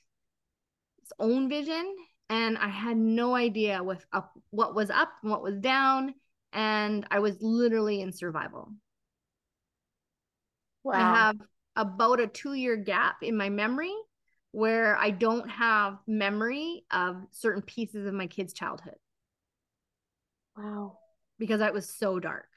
[1.19, 1.95] own vision.
[2.29, 6.13] And I had no idea with up, what was up and what was down.
[6.53, 8.71] And I was literally in survival.
[10.83, 10.93] Wow.
[10.93, 11.37] I have
[11.75, 13.93] about a two year gap in my memory
[14.51, 18.95] where I don't have memory of certain pieces of my kid's childhood.
[20.57, 20.97] Wow.
[21.37, 22.47] Because I was so dark.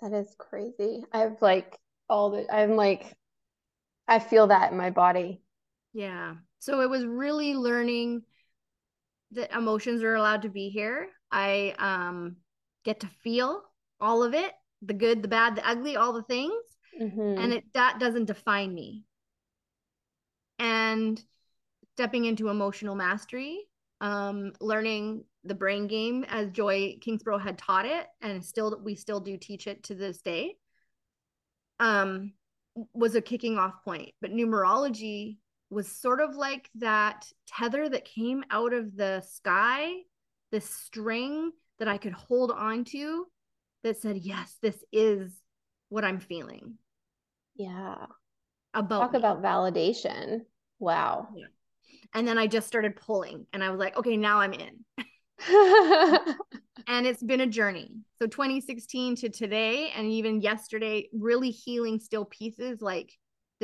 [0.00, 1.04] That is crazy.
[1.12, 1.78] I have like
[2.08, 3.16] all the, I'm like,
[4.06, 5.40] I feel that in my body.
[5.92, 6.34] Yeah.
[6.64, 8.22] So it was really learning
[9.32, 11.08] that emotions are allowed to be here.
[11.30, 12.36] I um
[12.84, 13.62] get to feel
[14.00, 16.52] all of it, the good, the bad, the ugly, all the things
[17.00, 17.38] mm-hmm.
[17.38, 19.04] and it that doesn't define me
[20.58, 21.22] and
[21.94, 23.60] stepping into emotional mastery
[24.00, 29.20] um, learning the brain game as joy kingsborough had taught it and still we still
[29.20, 30.54] do teach it to this day
[31.80, 32.32] um,
[32.92, 35.38] was a kicking off point but numerology
[35.70, 39.92] was sort of like that tether that came out of the sky
[40.52, 43.26] this string that i could hold on to
[43.82, 45.40] that said yes this is
[45.88, 46.78] what i'm feeling
[47.56, 48.06] yeah.
[48.72, 49.18] About talk me.
[49.18, 50.40] about validation.
[50.78, 51.28] Wow.
[51.34, 51.46] Yeah.
[52.12, 54.84] And then I just started pulling and I was like, okay, now I'm in.
[56.86, 57.90] and it's been a journey.
[58.18, 63.12] So 2016 to today, and even yesterday, really healing still pieces like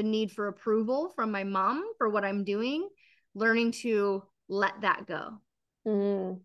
[0.00, 2.88] the need for approval from my mom for what I'm doing,
[3.34, 5.42] learning to let that go.
[5.86, 6.40] Mm.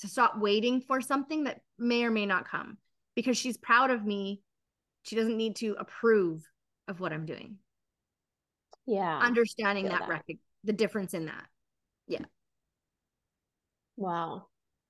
[0.00, 2.76] To stop waiting for something that may or may not come
[3.16, 4.42] because she's proud of me.
[5.04, 6.46] She doesn't need to approve
[6.88, 7.56] of what I'm doing.
[8.86, 9.18] Yeah.
[9.18, 10.08] Understanding that, that.
[10.08, 11.46] Rec- the difference in that.
[12.06, 12.24] Yeah.
[13.96, 14.46] Wow.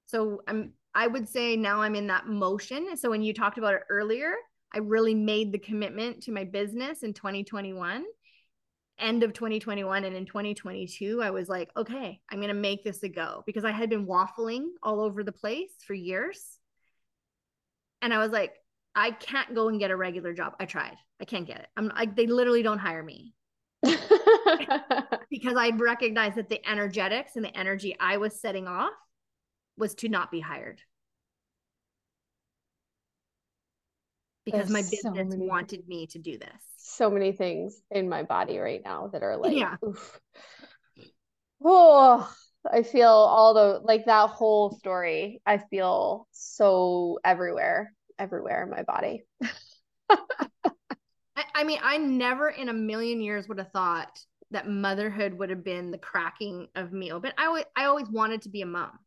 [0.07, 2.97] So I'm I would say now I'm in that motion.
[2.97, 4.35] So when you talked about it earlier,
[4.73, 8.05] I really made the commitment to my business in 2021,
[8.99, 13.03] end of 2021 and in 2022 I was like, okay, I'm going to make this
[13.03, 16.59] a go because I had been waffling all over the place for years.
[18.03, 18.55] And I was like,
[18.95, 20.55] I can't go and get a regular job.
[20.61, 20.97] I tried.
[21.21, 21.67] I can't get it.
[21.77, 23.35] I'm like they literally don't hire me.
[23.83, 28.93] because I recognized that the energetics and the energy I was setting off
[29.77, 30.81] was to not be hired.
[34.45, 36.49] Because There's my business so wanted me to do this.
[36.77, 39.77] So many things in my body right now that are like, yeah.
[39.87, 40.21] Oof.
[41.63, 42.33] Oh,
[42.71, 45.43] I feel all the like that whole story.
[45.45, 49.25] I feel so everywhere everywhere in my body.
[50.11, 54.21] I, I mean, I never in a million years would have thought
[54.53, 57.33] that motherhood would have been the cracking of me open.
[57.39, 58.99] I always, I always wanted to be a mom.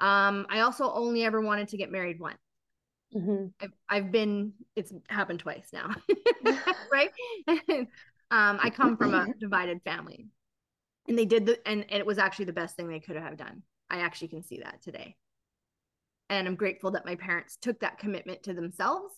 [0.00, 2.38] Um, I also only ever wanted to get married once.
[3.14, 3.46] Mm-hmm.
[3.60, 5.90] I've, I've been, it's happened twice now,
[6.92, 7.10] right?
[7.48, 7.88] um,
[8.30, 10.26] I come from a divided family,
[11.08, 13.36] and they did the, and, and it was actually the best thing they could have
[13.36, 13.62] done.
[13.90, 15.16] I actually can see that today.
[16.30, 19.14] And I'm grateful that my parents took that commitment to themselves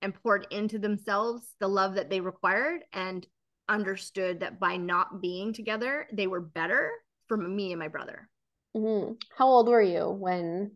[0.00, 3.26] and poured into themselves the love that they required and
[3.68, 6.90] understood that by not being together, they were better
[7.28, 8.28] for me and my brother.
[8.76, 9.12] Mm-hmm.
[9.36, 10.72] How old were you when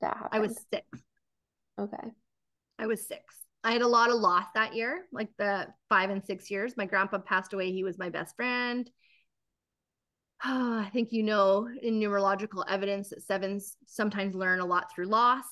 [0.00, 0.30] that happened?
[0.32, 0.86] I was six.
[1.78, 2.12] Okay.
[2.78, 3.34] I was six.
[3.64, 6.76] I had a lot of loss that year, like the five and six years.
[6.76, 7.72] My grandpa passed away.
[7.72, 8.88] He was my best friend.
[10.44, 15.06] Oh, I think you know in numerological evidence that sevens sometimes learn a lot through
[15.06, 15.44] loss.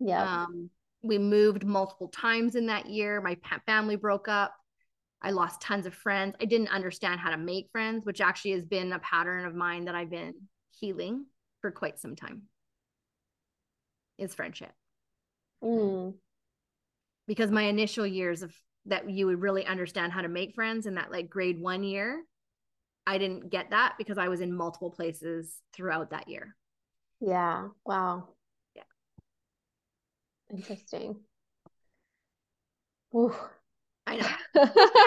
[0.00, 0.44] Yeah.
[0.44, 0.70] Um,
[1.02, 3.20] we moved multiple times in that year.
[3.20, 3.36] My
[3.66, 4.54] family broke up.
[5.20, 6.36] I lost tons of friends.
[6.40, 9.84] I didn't understand how to make friends, which actually has been a pattern of mine
[9.86, 10.34] that I've been
[10.78, 11.26] healing
[11.60, 12.42] for quite some time.
[14.16, 14.72] Is friendship.
[15.62, 16.14] Mm.
[17.26, 18.54] Because my initial years of
[18.86, 22.22] that you would really understand how to make friends in that like grade one year
[23.08, 26.54] I didn't get that because I was in multiple places throughout that year.
[27.22, 27.68] Yeah.
[27.86, 28.28] Wow.
[28.76, 28.82] Yeah.
[30.50, 31.16] Interesting.
[33.16, 33.34] Ooh.
[34.06, 34.28] I know.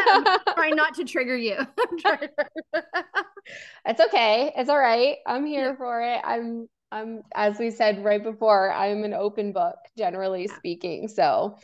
[0.09, 1.57] I'm trying not to trigger you.
[3.85, 4.51] it's okay.
[4.57, 5.17] It's all right.
[5.27, 5.75] I'm here yeah.
[5.75, 6.21] for it.
[6.23, 11.07] I'm I'm as we said right before, I'm an open book, generally speaking.
[11.07, 11.57] So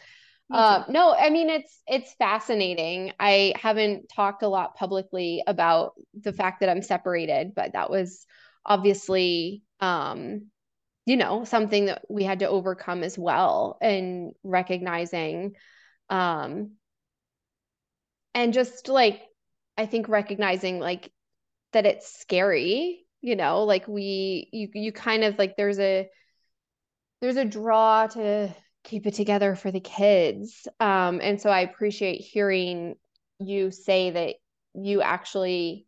[0.49, 3.13] uh, no, I mean it's it's fascinating.
[3.19, 8.25] I haven't talked a lot publicly about the fact that I'm separated, but that was
[8.65, 10.47] obviously um,
[11.05, 15.55] you know, something that we had to overcome as well and recognizing
[16.09, 16.71] um
[18.34, 19.21] and just like
[19.78, 21.11] I think recognizing like
[21.73, 26.07] that it's scary, you know, like we you you kind of like there's a
[27.22, 28.53] there's a draw to
[28.84, 30.68] keep it together for the kids.
[30.80, 32.95] Um and so I appreciate hearing
[33.39, 34.36] you say that
[34.74, 35.86] you actually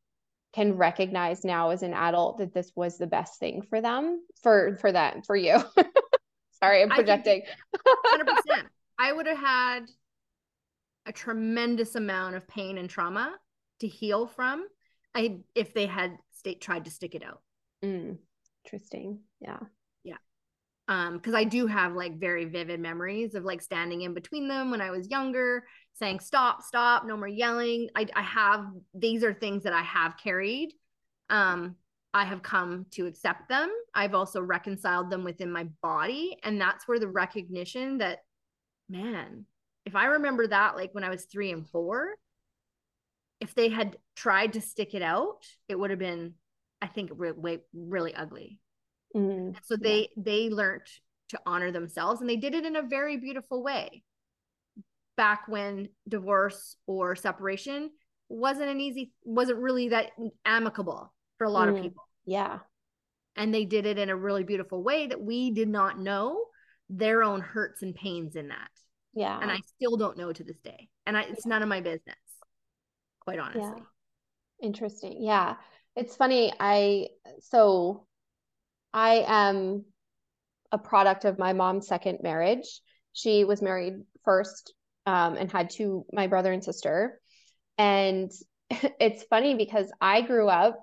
[0.54, 4.78] can recognize now as an adult that this was the best thing for them for
[4.82, 5.58] for them for you.
[6.62, 7.44] Sorry i'm projecting.
[7.86, 8.64] 100%
[9.00, 9.86] i would have had
[11.10, 13.36] a tremendous amount of pain and trauma
[13.80, 14.68] to heal from.
[15.16, 17.42] I if they had state tried to stick it out.
[17.84, 18.18] Mm,
[18.66, 19.20] interesting.
[19.40, 19.60] Yeah.
[20.04, 20.18] Yeah.
[20.88, 24.72] Um because i do have like very vivid memories of like standing in between them
[24.72, 27.90] when i was younger saying stop stop no more yelling.
[27.96, 30.74] I, I have these are things that i have carried.
[31.30, 31.76] Um
[32.14, 33.70] i have come to accept them.
[33.94, 38.20] I've also reconciled them within my body and that's where the recognition that
[38.90, 39.46] man
[39.86, 42.16] if i remember that like when i was three and four
[43.40, 46.34] if they had tried to stick it out it would have been
[46.82, 48.60] i think really, really ugly.
[49.16, 50.24] Mm, so they yeah.
[50.24, 50.86] they learned
[51.30, 54.04] to honor themselves and they did it in a very beautiful way.
[55.18, 57.90] Back when divorce or separation
[58.30, 60.12] wasn't an easy wasn't really that
[60.46, 62.04] amicable for a lot mm, of people.
[62.26, 62.60] Yeah.
[63.36, 66.46] And they did it in a really beautiful way that we did not know
[66.90, 68.70] their own hurts and pains in that.
[69.14, 69.40] Yeah.
[69.40, 70.90] And i still don't know to this day.
[71.06, 72.18] And I, it's none of my business
[73.38, 74.68] quite honestly yeah.
[74.68, 75.56] interesting yeah
[75.96, 77.08] it's funny i
[77.42, 78.06] so
[78.94, 79.86] i am
[80.72, 82.82] a product of my mom's second marriage
[83.14, 84.74] she was married first
[85.10, 87.20] um, and had two, my brother and sister.
[87.78, 88.32] And
[88.70, 90.80] it's funny because I grew up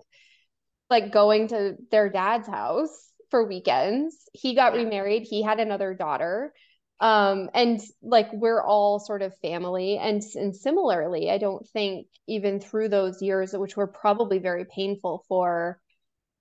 [0.90, 4.16] like going to their dad's house for weekends.
[4.32, 4.82] He got yeah.
[4.82, 6.52] remarried, he had another daughter.
[7.00, 9.98] Um, and like we're all sort of family.
[9.98, 15.24] And, and similarly, I don't think even through those years, which were probably very painful
[15.28, 15.80] for,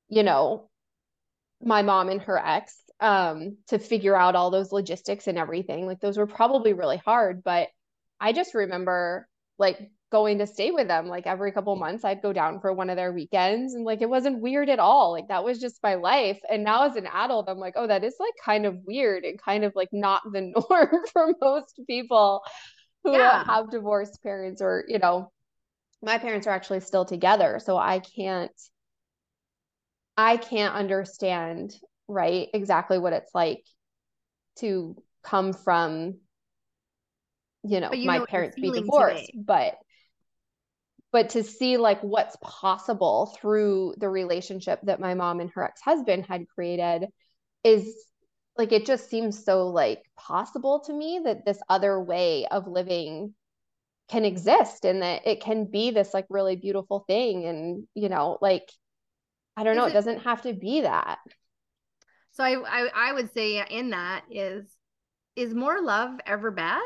[0.07, 0.69] you know,
[1.61, 5.99] my mom and her ex um to figure out all those logistics and everything like
[5.99, 7.67] those were probably really hard but
[8.21, 9.27] i just remember
[9.57, 12.89] like going to stay with them like every couple months i'd go down for one
[12.89, 15.11] of their weekends and like it wasn't weird at all.
[15.11, 16.39] Like that was just my life.
[16.49, 19.41] And now as an adult i'm like oh that is like kind of weird and
[19.41, 22.43] kind of like not the norm for most people
[23.03, 23.43] who yeah.
[23.45, 25.31] have divorced parents or you know
[26.01, 28.51] my parents are actually still together so i can't
[30.17, 31.75] i can't understand
[32.07, 33.63] right exactly what it's like
[34.57, 36.15] to come from
[37.65, 39.43] you know you my know parents be divorced today.
[39.45, 39.77] but
[41.11, 46.25] but to see like what's possible through the relationship that my mom and her ex-husband
[46.27, 47.07] had created
[47.63, 47.95] is
[48.57, 53.33] like it just seems so like possible to me that this other way of living
[54.09, 58.37] can exist and that it can be this like really beautiful thing and you know
[58.41, 58.69] like
[59.57, 61.17] i don't is know it, it doesn't have to be that
[62.31, 64.65] so I, I I would say in that is
[65.35, 66.81] is more love ever bad?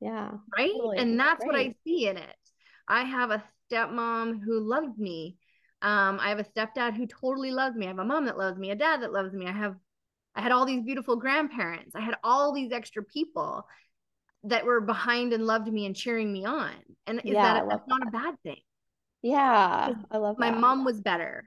[0.00, 0.32] Yeah.
[0.56, 0.72] Right?
[0.72, 0.98] Totally.
[0.98, 2.36] And that's what I see in it.
[2.88, 5.36] I have a stepmom who loved me.
[5.82, 7.86] Um, I have a stepdad who totally loves me.
[7.86, 9.46] I have a mom that loves me, a dad that loves me.
[9.46, 9.76] I have
[10.34, 11.94] I had all these beautiful grandparents.
[11.94, 13.66] I had all these extra people
[14.44, 16.72] that were behind and loved me and cheering me on.
[17.06, 17.88] And is yeah, that that's that.
[17.88, 18.60] not a bad thing?
[19.22, 19.90] Yeah.
[20.10, 20.60] I love my that.
[20.60, 21.44] mom was better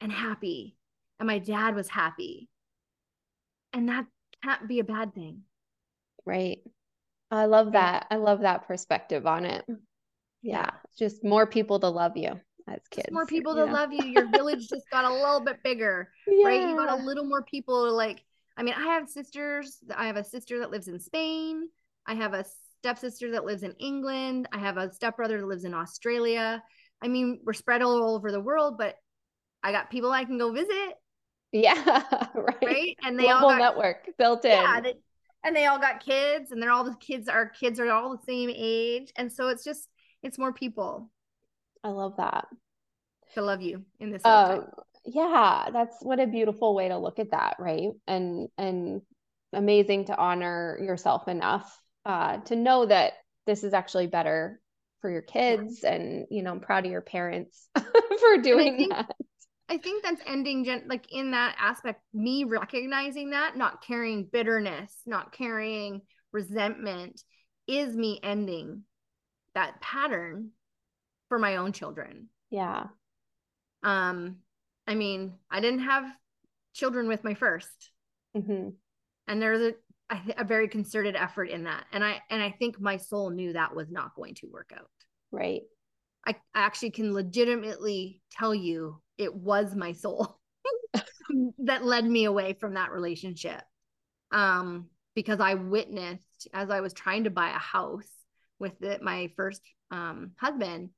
[0.00, 0.76] and happy
[1.18, 2.48] and my dad was happy.
[3.72, 4.06] And that
[4.42, 5.42] can't be a bad thing.
[6.24, 6.60] Right.
[7.30, 8.06] I love that.
[8.10, 9.64] I love that perspective on it.
[10.42, 10.70] Yeah.
[10.98, 13.06] Just more people to love you as kids.
[13.06, 13.72] Just more people to know?
[13.72, 14.04] love you.
[14.04, 16.46] Your village just got a little bit bigger, yeah.
[16.46, 16.68] right?
[16.68, 18.24] You got a little more people like,
[18.56, 19.78] I mean, I have sisters.
[19.96, 21.68] I have a sister that lives in Spain.
[22.06, 22.44] I have a
[22.80, 24.48] stepsister that lives in England.
[24.52, 26.62] I have a stepbrother that lives in Australia.
[27.02, 28.96] I mean, we're spread all over the world, but
[29.62, 30.94] I got people I can go visit.
[31.52, 32.02] Yeah,
[32.34, 32.56] right.
[32.62, 32.96] Right.
[33.02, 34.52] And they Global all got, network built in.
[34.52, 34.94] Yeah, they,
[35.44, 37.28] and they all got kids, and they're all the kids.
[37.28, 39.88] Our kids are all the same age, and so it's just
[40.22, 41.10] it's more people.
[41.82, 42.46] I love that.
[43.34, 44.24] To love you in this.
[44.24, 44.62] Uh,
[45.04, 47.90] yeah, that's what a beautiful way to look at that, right?
[48.06, 49.02] And and
[49.52, 53.14] amazing to honor yourself enough uh, to know that
[53.46, 54.60] this is actually better
[55.00, 59.14] for your kids, and you know, I'm proud of your parents for doing think, that.
[59.70, 64.92] I think that's ending gen- like in that aspect, me recognizing that, not carrying bitterness,
[65.06, 66.02] not carrying
[66.32, 67.22] resentment
[67.66, 68.82] is me ending
[69.54, 70.50] that pattern
[71.28, 72.28] for my own children.
[72.50, 72.88] Yeah.
[73.82, 74.38] Um,
[74.86, 76.12] I mean, I didn't have
[76.74, 77.90] children with my 1st
[78.36, 78.68] mm-hmm.
[79.28, 79.74] and there's a
[80.38, 83.74] a very concerted effort in that and i and i think my soul knew that
[83.74, 84.90] was not going to work out
[85.30, 85.62] right
[86.26, 90.40] i actually can legitimately tell you it was my soul
[91.58, 93.62] that led me away from that relationship.
[94.32, 98.08] Um because i witnessed as i was trying to buy a house
[98.60, 99.60] with the, my first
[99.90, 100.90] um husband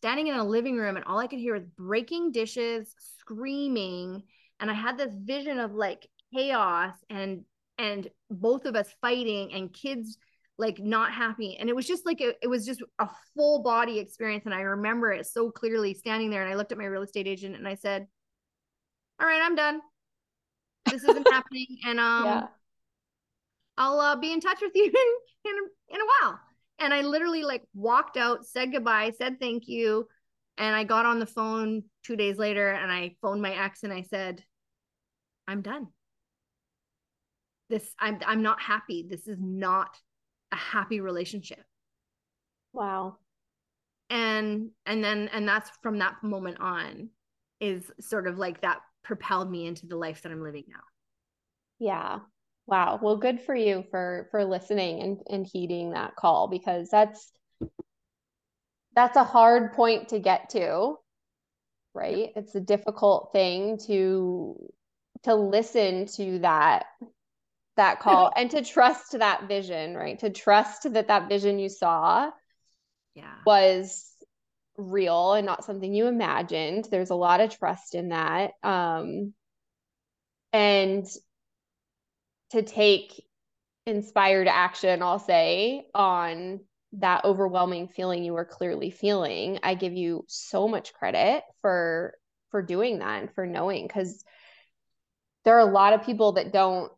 [0.00, 4.22] standing in a living room and all I could hear was breaking dishes, screaming,
[4.58, 7.44] and I had this vision of like chaos and
[7.76, 10.16] and both of us fighting and kids
[10.60, 13.98] like not happy and it was just like a, it was just a full body
[13.98, 17.02] experience and I remember it so clearly standing there and I looked at my real
[17.02, 18.06] estate agent and I said
[19.20, 19.80] all right I'm done
[20.86, 22.46] this isn't happening and um yeah.
[23.78, 24.84] I'll uh, be in touch with you
[25.44, 25.56] in, in,
[25.94, 26.38] in a while
[26.80, 30.08] and I literally like walked out, said goodbye, said thank you.
[30.58, 33.92] And I got on the phone two days later and I phoned my ex and
[33.92, 34.42] I said,
[35.46, 35.88] I'm done.
[37.68, 39.06] This I'm I'm not happy.
[39.08, 39.96] This is not
[40.52, 41.64] a happy relationship.
[42.72, 43.16] Wow.
[44.08, 47.10] And and then and that's from that moment on
[47.60, 50.80] is sort of like that propelled me into the life that I'm living now.
[51.78, 52.18] Yeah.
[52.66, 52.98] Wow.
[53.02, 57.32] Well, good for you for for listening and and heeding that call because that's
[58.94, 60.96] that's a hard point to get to.
[61.94, 62.30] Right?
[62.36, 64.56] It's a difficult thing to
[65.24, 66.86] to listen to that
[67.80, 70.18] that call and to trust that vision, right?
[70.20, 72.30] To trust that that vision you saw
[73.14, 74.06] yeah was
[74.76, 76.86] real and not something you imagined.
[76.90, 78.52] There's a lot of trust in that.
[78.62, 79.34] Um
[80.52, 81.06] and
[82.50, 83.22] to take
[83.86, 86.60] inspired action, I'll say, on
[86.94, 89.60] that overwhelming feeling you were clearly feeling.
[89.62, 92.14] I give you so much credit for
[92.50, 94.24] for doing that and for knowing cuz
[95.44, 96.92] there are a lot of people that don't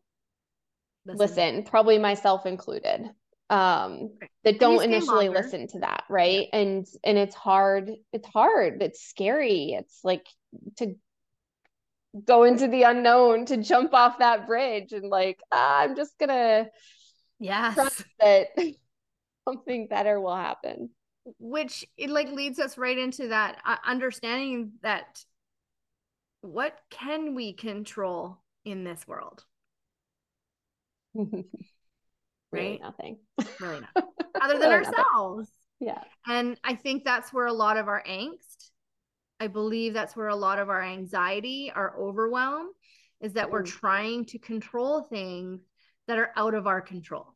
[1.05, 3.09] listen, listen probably myself included.
[3.49, 4.11] Um
[4.43, 6.47] that don't initially listen to that, right?
[6.51, 6.59] Yeah.
[6.59, 7.91] And and it's hard.
[8.11, 8.81] It's hard.
[8.81, 9.73] It's scary.
[9.73, 10.25] It's like
[10.77, 10.95] to
[12.25, 16.67] go into the unknown to jump off that bridge and like ah, i'm just gonna
[17.39, 18.47] yes trust that
[19.47, 20.89] something better will happen
[21.39, 25.23] which it like leads us right into that uh, understanding that
[26.41, 29.43] what can we control in this world
[31.15, 31.45] really
[32.51, 33.17] right nothing
[33.59, 33.89] really not
[34.41, 35.49] other than really ourselves
[35.79, 35.95] nothing.
[35.95, 38.71] yeah and i think that's where a lot of our angst
[39.43, 42.69] I believe that's where a lot of our anxiety, our overwhelm
[43.19, 43.67] is that we're mm.
[43.67, 45.59] trying to control things
[46.07, 47.35] that are out of our control.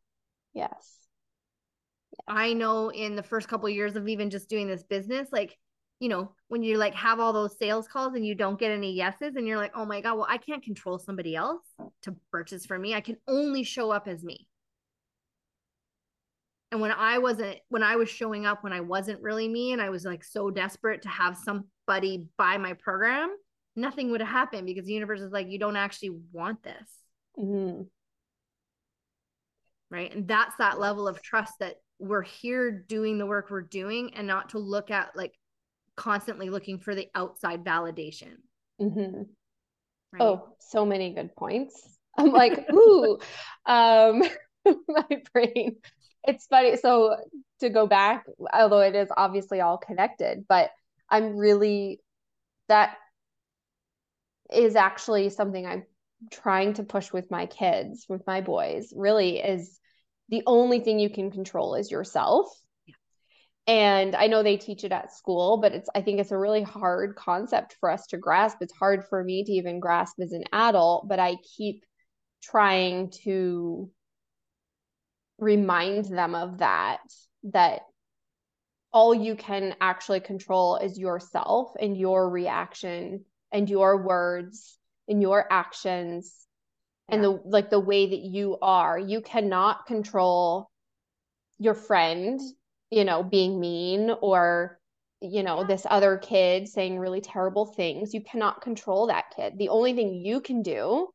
[0.54, 0.70] Yes.
[0.72, 2.22] yes.
[2.26, 5.58] I know in the first couple of years of even just doing this business, like,
[6.00, 8.94] you know, when you like have all those sales calls and you don't get any
[8.94, 11.64] yeses and you're like, oh my God, well, I can't control somebody else
[12.04, 12.94] to purchase for me.
[12.94, 14.48] I can only show up as me.
[16.72, 19.82] And when I wasn't, when I was showing up, when I wasn't really me and
[19.82, 23.36] I was like so desperate to have somebody buy my program,
[23.76, 26.90] nothing would have happened because the universe is like, you don't actually want this.
[27.40, 27.84] Mm-hmm.
[29.90, 30.14] Right.
[30.14, 34.28] And that's that level of trust that we're here doing the work we're doing and
[34.28, 35.34] not to look at like
[35.98, 38.36] constantly looking for the outside validation.
[38.80, 39.24] Mm-hmm.
[40.14, 40.22] Right?
[40.22, 41.98] Oh, so many good points.
[42.18, 43.20] I'm like, ooh,
[43.66, 44.24] um,
[44.88, 45.78] my brain.
[46.24, 46.78] It's funny.
[46.78, 47.16] So
[47.60, 50.70] to go back, although it is obviously all connected, but
[51.10, 52.00] I'm really
[52.70, 52.98] that
[54.54, 55.84] is actually something I'm
[56.32, 59.80] trying to push with my kids, with my boys, really is
[60.30, 62.48] the only thing you can control is yourself.
[63.68, 66.64] And I know they teach it at school, but it's I think it's a really
[66.64, 68.58] hard concept for us to grasp.
[68.62, 71.84] It's hard for me to even grasp as an adult, but I keep
[72.42, 73.92] trying to
[75.38, 77.02] remind them of that
[77.44, 77.82] that
[78.92, 85.46] all you can actually control is yourself and your reaction and your words and your
[85.52, 86.48] actions
[87.08, 87.16] yeah.
[87.16, 90.70] and the like the way that you are you cannot control
[91.60, 92.40] your friend
[92.90, 94.80] you know being mean or
[95.22, 99.58] you know this other kid saying really terrible things you cannot control that kid.
[99.58, 101.08] The only thing you can do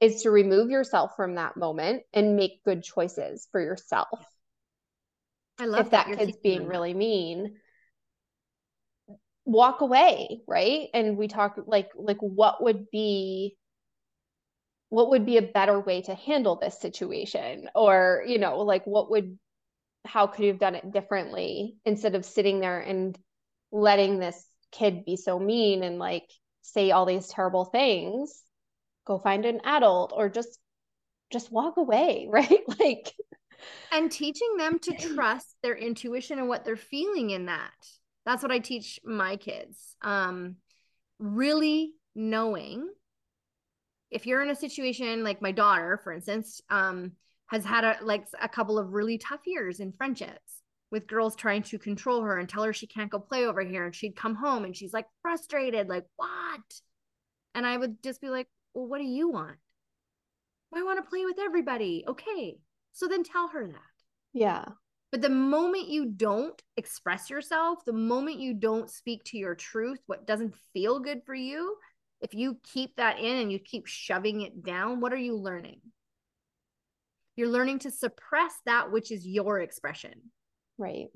[0.00, 4.26] is to remove yourself from that moment and make good choices for yourself.
[5.58, 7.54] I love if that, that kid's being really mean
[9.44, 10.88] walk away right?
[10.92, 13.56] And we talk like like what would be
[14.88, 17.68] what would be a better way to handle this situation?
[17.74, 19.38] Or you know like what would
[20.04, 23.18] how could you have done it differently instead of sitting there and
[23.72, 26.28] letting this kid be so mean and like
[26.62, 28.42] say all these terrible things
[29.06, 30.58] go find an adult or just
[31.30, 32.60] just walk away, right?
[32.80, 33.12] Like
[33.92, 37.72] and teaching them to trust their intuition and what they're feeling in that.
[38.26, 39.96] That's what I teach my kids.
[40.02, 40.56] Um
[41.18, 42.88] really knowing
[44.10, 47.12] if you're in a situation like my daughter for instance um
[47.54, 51.62] has had a like a couple of really tough years in friendships with girls trying
[51.62, 54.34] to control her and tell her she can't go play over here and she'd come
[54.34, 56.60] home and she's like frustrated like what?
[57.54, 59.56] And i would just be like well what do you want?
[60.76, 62.04] I want to play with everybody.
[62.08, 62.56] Okay.
[62.92, 63.78] So then tell her that.
[64.32, 64.64] Yeah.
[65.12, 70.00] But the moment you don't express yourself the moment you don't speak to your truth
[70.06, 71.76] what doesn't feel good for you
[72.20, 75.80] if you keep that in and you keep shoving it down what are you learning
[77.36, 80.14] you're learning to suppress that which is your expression
[80.78, 81.08] Right.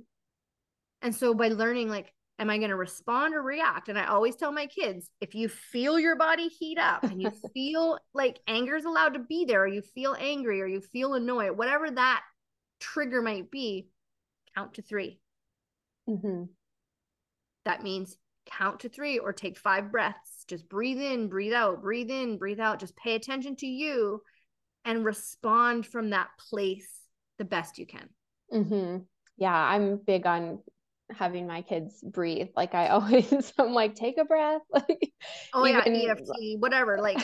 [1.02, 3.88] And so by learning, like, am I going to respond or react?
[3.88, 7.30] And I always tell my kids if you feel your body heat up and you
[7.54, 11.14] feel like anger is allowed to be there, or you feel angry or you feel
[11.14, 12.22] annoyed, whatever that
[12.80, 13.88] trigger might be,
[14.56, 15.18] count to 3
[16.08, 16.44] mm-hmm.
[17.64, 18.16] That means
[18.46, 20.44] count to three or take five breaths.
[20.48, 22.80] Just breathe in, breathe out, breathe in, breathe out.
[22.80, 24.22] Just pay attention to you
[24.88, 26.88] and respond from that place
[27.38, 28.08] the best you can.
[28.52, 28.98] Mm-hmm
[29.38, 30.58] yeah, I'm big on
[31.10, 32.48] having my kids breathe.
[32.54, 34.60] Like I always, I'm like, take a breath.
[34.70, 35.12] Like,
[35.54, 35.94] oh even...
[35.94, 36.98] yeah, EFT, whatever.
[36.98, 37.18] Like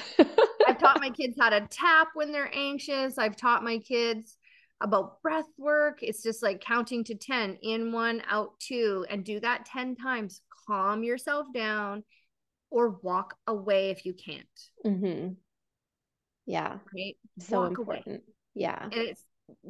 [0.66, 3.18] I've taught my kids how to tap when they're anxious.
[3.18, 4.36] I've taught my kids
[4.80, 5.98] about breath work.
[6.02, 10.40] It's just like counting to 10 in one, out two, and do that 10 times.
[10.66, 12.02] Calm yourself down
[12.70, 14.46] or walk away if you can't.
[14.84, 15.34] Mm-hmm.
[16.47, 16.78] Yeah.
[16.95, 17.16] Right.
[17.38, 18.07] So walk important.
[18.07, 18.20] Away.
[18.55, 18.82] Yeah.
[18.82, 19.24] And it's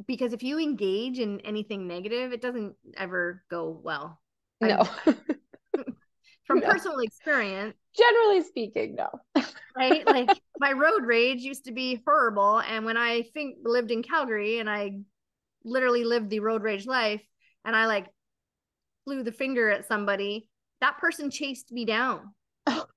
[0.07, 4.19] because if you engage in anything negative, it doesn't ever go well.
[4.61, 4.83] No.
[6.45, 6.67] from no.
[6.67, 7.75] personal experience.
[7.95, 9.09] Generally speaking, no.
[9.77, 10.05] right?
[10.05, 12.59] Like my road rage used to be horrible.
[12.59, 14.99] And when I think lived in Calgary and I
[15.63, 17.23] literally lived the road rage life
[17.65, 18.07] and I like
[19.05, 20.49] flew the finger at somebody,
[20.81, 22.33] that person chased me down.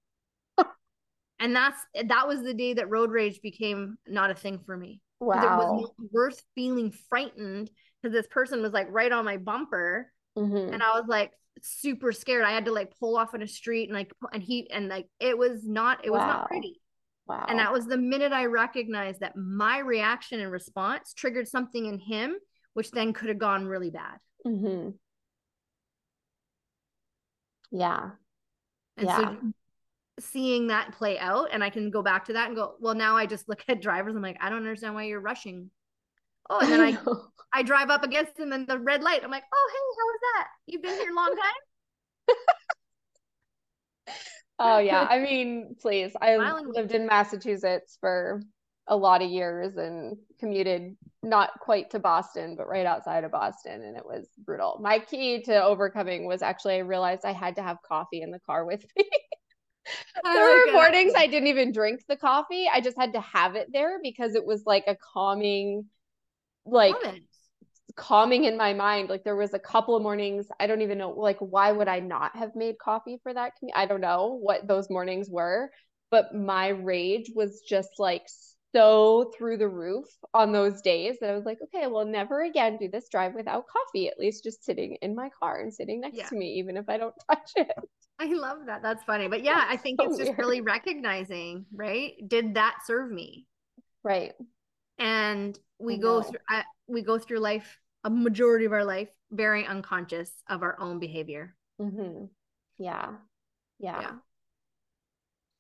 [1.40, 5.00] and that's that was the day that road rage became not a thing for me.
[5.20, 5.42] Wow.
[5.42, 7.70] It was worth feeling frightened
[8.02, 10.12] because this person was like right on my bumper.
[10.36, 10.72] Mm-hmm.
[10.72, 12.44] And I was like super scared.
[12.44, 15.06] I had to like pull off on a street and like, and he, and like,
[15.18, 16.80] it was not, it was not pretty.
[17.26, 17.46] Wow.
[17.48, 21.98] And that was the minute I recognized that my reaction and response triggered something in
[21.98, 22.36] him,
[22.74, 24.18] which then could have gone really bad.
[24.46, 24.90] Mm-hmm.
[27.70, 28.10] Yeah.
[28.96, 29.16] And yeah.
[29.16, 29.36] so
[30.18, 33.16] seeing that play out and I can go back to that and go, well, now
[33.16, 34.14] I just look at drivers.
[34.14, 35.70] I'm like, I don't understand why you're rushing.
[36.50, 37.14] Oh, and then I I,
[37.52, 39.22] I drive up against them in the red light.
[39.22, 40.48] I'm like, oh, hey, how was that?
[40.66, 41.34] You've been here a long
[44.06, 44.14] time?
[44.58, 45.06] oh yeah.
[45.08, 46.12] I mean, please.
[46.20, 48.42] I lived in Massachusetts for
[48.86, 53.82] a lot of years and commuted not quite to Boston, but right outside of Boston.
[53.82, 54.78] And it was brutal.
[54.80, 58.40] My key to overcoming was actually I realized I had to have coffee in the
[58.40, 59.04] car with me
[60.24, 62.68] there were mornings I didn't even drink the coffee.
[62.72, 65.86] I just had to have it there because it was like a calming,
[66.66, 66.94] like
[67.96, 69.08] calming in my mind.
[69.08, 72.00] Like there was a couple of mornings, I don't even know, like why would I
[72.00, 73.52] not have made coffee for that?
[73.74, 75.70] I don't know what those mornings were,
[76.10, 78.26] but my rage was just like
[78.74, 80.04] so through the roof
[80.34, 83.64] on those days that I was like, okay, well, never again do this drive without
[83.66, 86.28] coffee, at least just sitting in my car and sitting next yeah.
[86.28, 87.70] to me, even if I don't touch it.
[88.18, 88.82] I love that.
[88.82, 89.28] That's funny.
[89.28, 90.38] But yeah, I think so it's just weird.
[90.38, 92.12] really recognizing, right?
[92.26, 93.46] Did that serve me?
[94.02, 94.32] Right.
[94.98, 99.64] And we go through I, we go through life a majority of our life very
[99.64, 101.54] unconscious of our own behavior.
[101.80, 102.24] Mm-hmm.
[102.78, 103.12] Yeah.
[103.78, 104.00] yeah.
[104.00, 104.12] Yeah.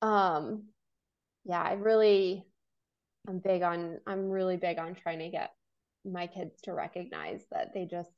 [0.02, 0.64] Um
[1.44, 2.44] yeah, I really
[3.28, 5.52] I'm big on I'm really big on trying to get
[6.04, 8.10] my kids to recognize that they just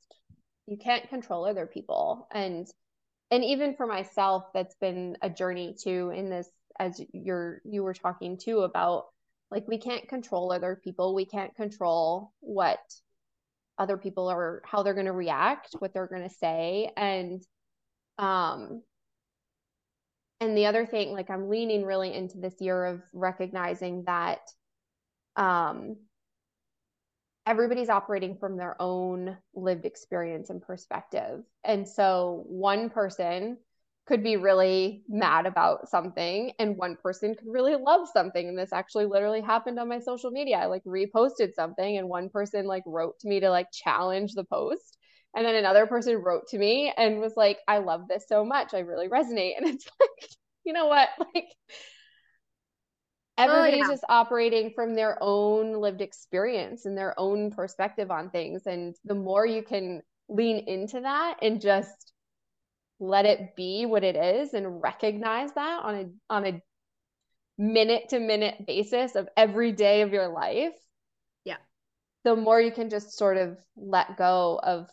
[0.67, 2.27] you can't control other people.
[2.31, 2.67] And
[3.29, 6.47] and even for myself that's been a journey too in this
[6.79, 9.05] as you're you were talking too about
[9.51, 11.13] like we can't control other people.
[11.13, 12.79] We can't control what
[13.77, 16.91] other people are how they're going to react what they're going to say.
[16.95, 17.43] And
[18.17, 18.81] um
[20.39, 24.39] and the other thing like i'm leaning really into this year of recognizing that
[25.35, 25.95] um
[27.45, 31.43] everybody's operating from their own lived experience and perspective.
[31.63, 33.57] And so one person
[34.07, 38.47] could be really mad about something and one person could really love something.
[38.47, 40.57] And this actually literally happened on my social media.
[40.57, 44.43] I like reposted something and one person like wrote to me to like challenge the
[44.43, 44.97] post.
[45.35, 48.73] And then another person wrote to me and was like i love this so much.
[48.73, 49.53] I really resonate.
[49.57, 50.29] And it's like
[50.63, 51.09] you know what?
[51.33, 51.47] Like
[53.41, 53.93] everybody's oh, yeah.
[53.93, 59.15] just operating from their own lived experience and their own perspective on things and the
[59.15, 62.13] more you can lean into that and just
[62.99, 66.61] let it be what it is and recognize that on a on a
[67.57, 70.73] minute to minute basis of every day of your life
[71.43, 71.57] yeah
[72.23, 74.87] the more you can just sort of let go of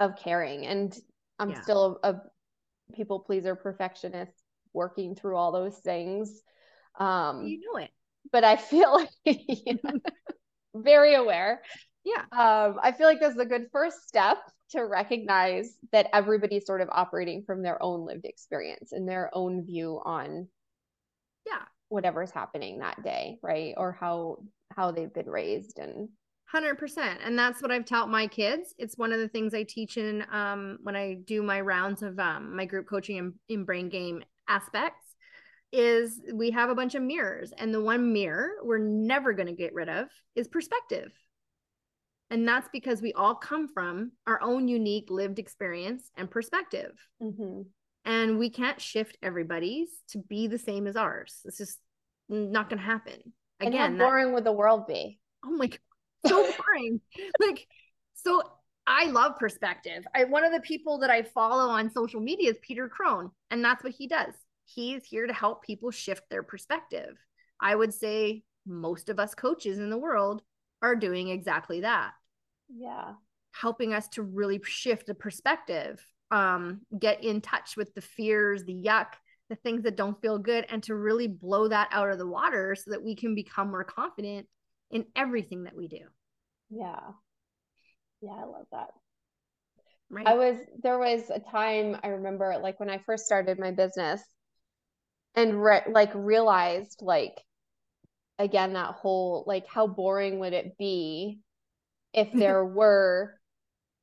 [0.00, 0.98] of caring and
[1.38, 1.60] i'm yeah.
[1.60, 2.22] still a, a
[2.94, 4.32] people pleaser perfectionist
[4.72, 6.42] working through all those things
[6.98, 7.90] um you know it.
[8.32, 9.40] but i feel like
[10.74, 11.62] very aware.
[12.04, 12.22] Yeah.
[12.32, 14.38] Um i feel like this is a good first step
[14.70, 19.64] to recognize that everybody's sort of operating from their own lived experience and their own
[19.64, 20.48] view on
[21.46, 21.62] yeah.
[21.88, 23.74] whatever's happening that day right?
[23.76, 24.38] Or how
[24.76, 26.08] how they've been raised and
[26.54, 28.74] 100% and that's what i've taught my kids.
[28.78, 32.18] It's one of the things i teach in um, when i do my rounds of
[32.18, 35.05] um, my group coaching in, in brain game aspects
[35.72, 39.52] is we have a bunch of mirrors and the one mirror we're never going to
[39.52, 41.12] get rid of is perspective
[42.30, 46.92] and that's because we all come from our own unique lived experience and perspective
[47.22, 47.62] mm-hmm.
[48.04, 51.78] and we can't shift everybody's to be the same as ours it's just
[52.28, 55.66] not going to happen again and how boring that, would the world be oh my
[55.66, 55.78] god
[56.26, 57.00] so boring
[57.40, 57.66] like
[58.14, 58.42] so
[58.86, 60.06] I love perspective.
[60.14, 63.64] I one of the people that I follow on social media is Peter Crone, and
[63.64, 64.32] that's what he does.
[64.66, 67.16] He's here to help people shift their perspective.
[67.60, 70.42] I would say most of us coaches in the world
[70.82, 72.12] are doing exactly that.
[72.68, 73.14] Yeah.
[73.52, 78.74] Helping us to really shift the perspective, um, get in touch with the fears, the
[78.74, 79.06] yuck,
[79.48, 82.74] the things that don't feel good, and to really blow that out of the water
[82.74, 84.46] so that we can become more confident
[84.90, 86.00] in everything that we do.
[86.70, 87.00] Yeah.
[88.20, 88.88] Yeah, I love that.
[90.10, 90.26] Right.
[90.26, 94.22] I was there was a time I remember like when I first started my business
[95.36, 97.40] and re- like realized like
[98.38, 101.38] again that whole like how boring would it be
[102.12, 103.38] if there were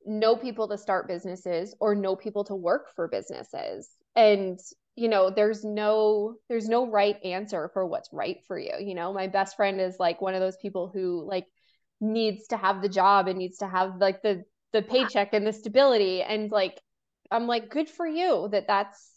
[0.05, 3.89] no people to start businesses or no people to work for businesses?
[4.15, 4.59] And
[4.95, 9.11] you know there's no there's no right answer for what's right for you you know?
[9.11, 11.47] My best friend is like one of those people who like
[11.99, 15.53] needs to have the job and needs to have like the the paycheck and the
[15.53, 16.21] stability.
[16.21, 16.79] And like
[17.31, 19.12] i'm like good for you that that's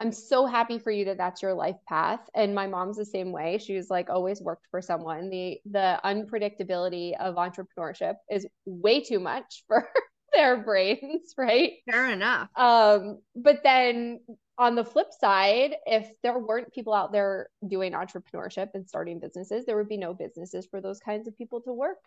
[0.00, 2.20] I'm so happy for you that that's your life path.
[2.34, 3.58] And my mom's the same way.
[3.58, 5.28] She's like always worked for someone.
[5.28, 9.88] The the unpredictability of entrepreneurship is way too much for
[10.32, 11.72] their brains, right?
[11.90, 12.48] Fair enough.
[12.56, 14.20] Um, but then
[14.56, 19.66] on the flip side, if there weren't people out there doing entrepreneurship and starting businesses,
[19.66, 21.98] there would be no businesses for those kinds of people to work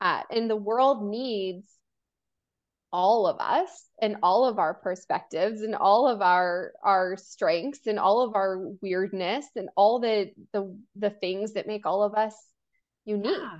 [0.00, 0.26] at.
[0.30, 1.68] And the world needs
[2.96, 3.68] all of us
[4.00, 8.58] and all of our perspectives and all of our our strengths and all of our
[8.80, 12.34] weirdness and all the the the things that make all of us
[13.04, 13.36] unique.
[13.36, 13.58] Yeah,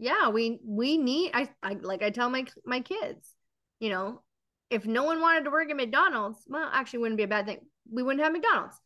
[0.00, 3.30] yeah we we need I, I like i tell my my kids
[3.78, 4.20] you know
[4.68, 7.60] if no one wanted to work at mcdonald's well actually wouldn't be a bad thing.
[7.88, 8.76] We wouldn't have mcdonald's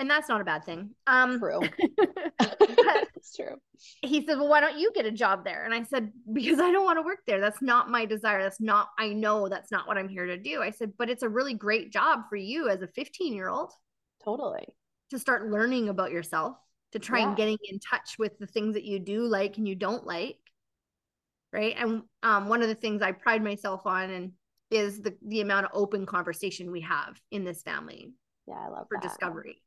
[0.00, 0.90] and that's not a bad thing.
[1.06, 1.60] Um, true.
[2.40, 3.56] it's true.
[4.00, 6.72] He said, "Well, why don't you get a job there?" And I said, "Because I
[6.72, 7.38] don't want to work there.
[7.38, 8.42] That's not my desire.
[8.42, 8.88] That's not.
[8.98, 11.52] I know that's not what I'm here to do." I said, "But it's a really
[11.52, 13.72] great job for you as a 15 year old.
[14.24, 14.66] Totally.
[15.10, 16.56] To start learning about yourself,
[16.92, 17.28] to try yeah.
[17.28, 20.38] and getting in touch with the things that you do like and you don't like,
[21.52, 21.74] right?
[21.76, 24.32] And um, one of the things I pride myself on and
[24.70, 28.14] is the the amount of open conversation we have in this family.
[28.48, 29.02] Yeah, I love for that.
[29.02, 29.62] discovery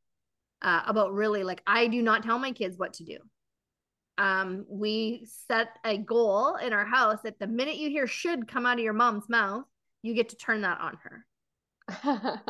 [0.64, 3.18] uh, about really like I do not tell my kids what to do.
[4.16, 8.64] Um, we set a goal in our house that the minute you hear should come
[8.64, 9.64] out of your mom's mouth,
[10.02, 11.26] you get to turn that on her.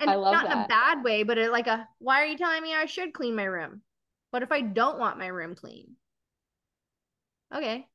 [0.00, 0.52] and I love not that.
[0.52, 3.12] in a bad way, but it, like a why are you telling me I should
[3.12, 3.82] clean my room?
[4.30, 5.96] What if I don't want my room clean?
[7.54, 7.86] Okay.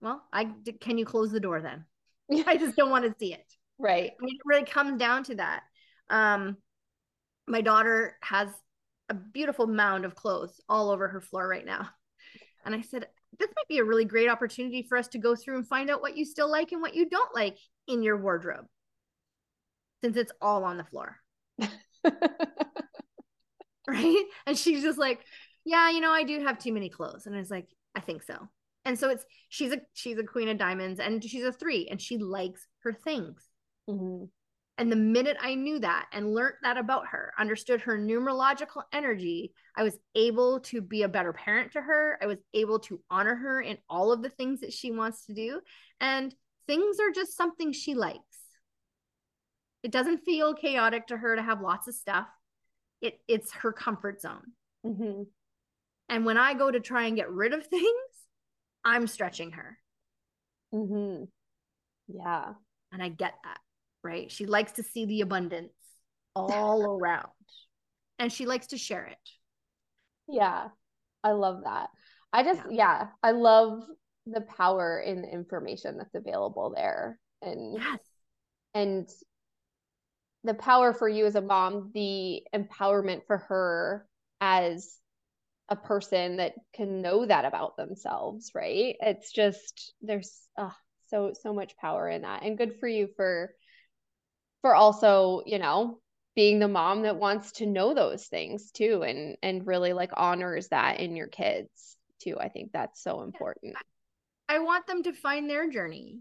[0.00, 1.84] Well, I can you close the door then?
[2.46, 3.46] I just don't want to see it.
[3.78, 4.10] Right.
[4.10, 5.62] I mean, it really comes down to that.
[6.10, 6.56] Um,
[7.46, 8.48] my daughter has
[9.12, 11.86] a beautiful mound of clothes all over her floor right now.
[12.64, 13.06] And I said,
[13.38, 16.00] this might be a really great opportunity for us to go through and find out
[16.00, 18.64] what you still like and what you don't like in your wardrobe
[20.02, 21.18] since it's all on the floor.
[23.86, 24.24] right?
[24.46, 25.20] And she's just like,
[25.66, 27.26] yeah, you know, I do have too many clothes.
[27.26, 28.48] And I was like, I think so.
[28.86, 32.00] And so it's she's a she's a queen of diamonds and she's a three and
[32.00, 33.46] she likes her things.
[33.88, 34.24] Mm-hmm.
[34.78, 39.52] And the minute I knew that and learned that about her, understood her numerological energy,
[39.76, 42.18] I was able to be a better parent to her.
[42.22, 45.34] I was able to honor her in all of the things that she wants to
[45.34, 45.60] do.
[46.00, 46.34] And
[46.66, 48.18] things are just something she likes.
[49.82, 52.28] It doesn't feel chaotic to her to have lots of stuff.
[53.00, 54.52] It it's her comfort zone.
[54.86, 55.22] Mm-hmm.
[56.08, 57.86] And when I go to try and get rid of things,
[58.84, 59.78] I'm stretching her.
[60.72, 61.24] Mm-hmm.
[62.08, 62.52] Yeah.
[62.92, 63.58] And I get that,
[64.02, 64.30] right?
[64.30, 65.72] She likes to see the abundance
[66.34, 67.28] all around
[68.18, 69.30] and she likes to share it.
[70.28, 70.68] Yeah.
[71.24, 71.90] I love that.
[72.32, 73.82] I just, yeah, yeah I love
[74.26, 77.18] the power in the information that's available there.
[77.42, 77.98] And, yes.
[78.74, 79.08] and
[80.44, 84.06] the power for you as a mom, the empowerment for her
[84.40, 84.96] as
[85.68, 88.96] a person that can know that about themselves, right?
[89.00, 90.74] It's just there's oh,
[91.08, 92.42] so so much power in that.
[92.42, 93.54] And good for you for
[94.62, 95.98] for also, you know,
[96.34, 100.68] being the mom that wants to know those things too and and really like honors
[100.68, 102.38] that in your kids too.
[102.40, 103.74] I think that's so important.
[104.48, 106.20] I want them to find their journey.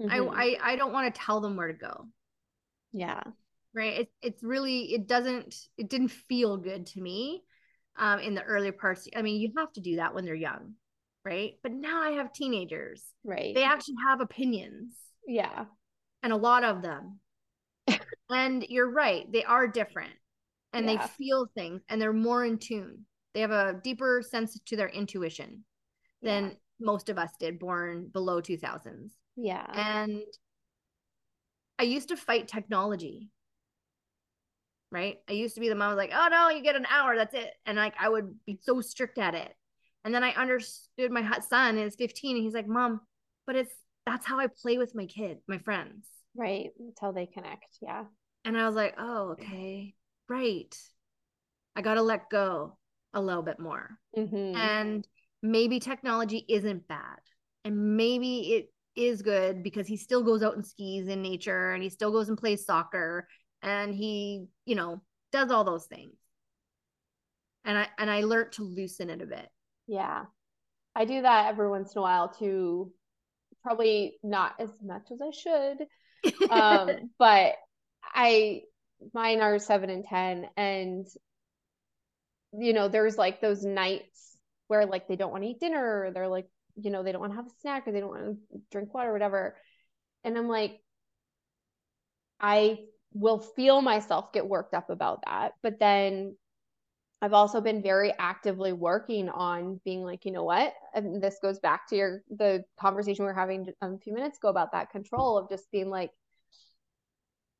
[0.00, 0.30] Mm-hmm.
[0.30, 2.06] I, I I don't want to tell them where to go.
[2.92, 3.22] Yeah.
[3.74, 4.00] Right.
[4.00, 7.42] It, it's really it doesn't it didn't feel good to me
[7.98, 9.06] um in the early parts.
[9.14, 10.74] I mean, you have to do that when they're young,
[11.24, 11.54] right?
[11.62, 13.02] But now I have teenagers.
[13.22, 13.54] Right.
[13.54, 14.94] They actually have opinions.
[15.26, 15.66] Yeah.
[16.22, 17.20] And a lot of them.
[18.30, 20.12] And you're right, they are different.
[20.72, 20.96] And yeah.
[20.96, 23.06] they feel things and they're more in tune.
[23.34, 25.64] They have a deeper sense to their intuition
[26.22, 26.50] than yeah.
[26.80, 29.10] most of us did born below 2000s.
[29.36, 29.66] Yeah.
[29.72, 30.22] And
[31.78, 33.30] I used to fight technology.
[34.90, 35.18] Right.
[35.28, 37.50] I used to be the mom like, oh no, you get an hour, that's it.
[37.64, 39.52] And like I would be so strict at it.
[40.06, 43.00] And then I understood my son is 15 and he's like, Mom,
[43.44, 43.74] but it's
[44.06, 46.06] that's how I play with my kid, my friends.
[46.36, 46.70] Right.
[46.78, 47.78] Until they connect.
[47.80, 48.04] Yeah.
[48.44, 49.94] And I was like, oh, okay.
[50.28, 50.76] Right.
[51.74, 52.76] I got to let go
[53.12, 53.98] a little bit more.
[54.16, 54.56] Mm-hmm.
[54.56, 55.08] And
[55.42, 57.18] maybe technology isn't bad.
[57.64, 61.82] And maybe it is good because he still goes out and skis in nature and
[61.82, 63.28] he still goes and plays soccer
[63.62, 66.14] and he, you know, does all those things.
[67.64, 69.48] And I and I learned to loosen it a bit.
[69.88, 70.24] Yeah.
[70.94, 72.92] I do that every once in a while too.
[73.62, 75.86] Probably not as much as I should.
[76.50, 77.54] Um, but
[78.04, 78.62] I
[79.12, 81.06] mine are seven and ten and
[82.58, 84.38] you know, there's like those nights
[84.68, 87.20] where like they don't want to eat dinner or they're like you know, they don't
[87.20, 89.56] want to have a snack or they don't want to drink water or whatever.
[90.24, 90.80] And I'm like,
[92.38, 92.80] I
[93.14, 95.52] will feel myself get worked up about that.
[95.62, 96.36] But then
[97.22, 100.74] I've also been very actively working on being like, you know what?
[100.94, 104.38] And this goes back to your the conversation we were having a few um, minutes
[104.38, 106.10] ago about that control of just being like,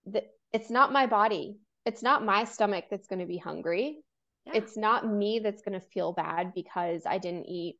[0.04, 1.58] the, it's not my body.
[1.86, 3.98] It's not my stomach that's going to be hungry.
[4.46, 4.54] Yeah.
[4.56, 7.78] It's not me that's going to feel bad because I didn't eat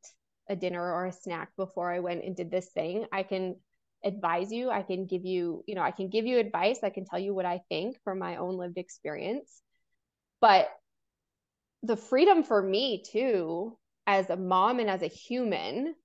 [0.49, 3.05] a dinner or a snack before I went and did this thing.
[3.11, 3.55] I can
[4.03, 4.69] advise you.
[4.69, 6.79] I can give you, you know, I can give you advice.
[6.83, 9.61] I can tell you what I think from my own lived experience.
[10.41, 10.69] But
[11.87, 15.95] the freedom for me too, as a mom and as a human,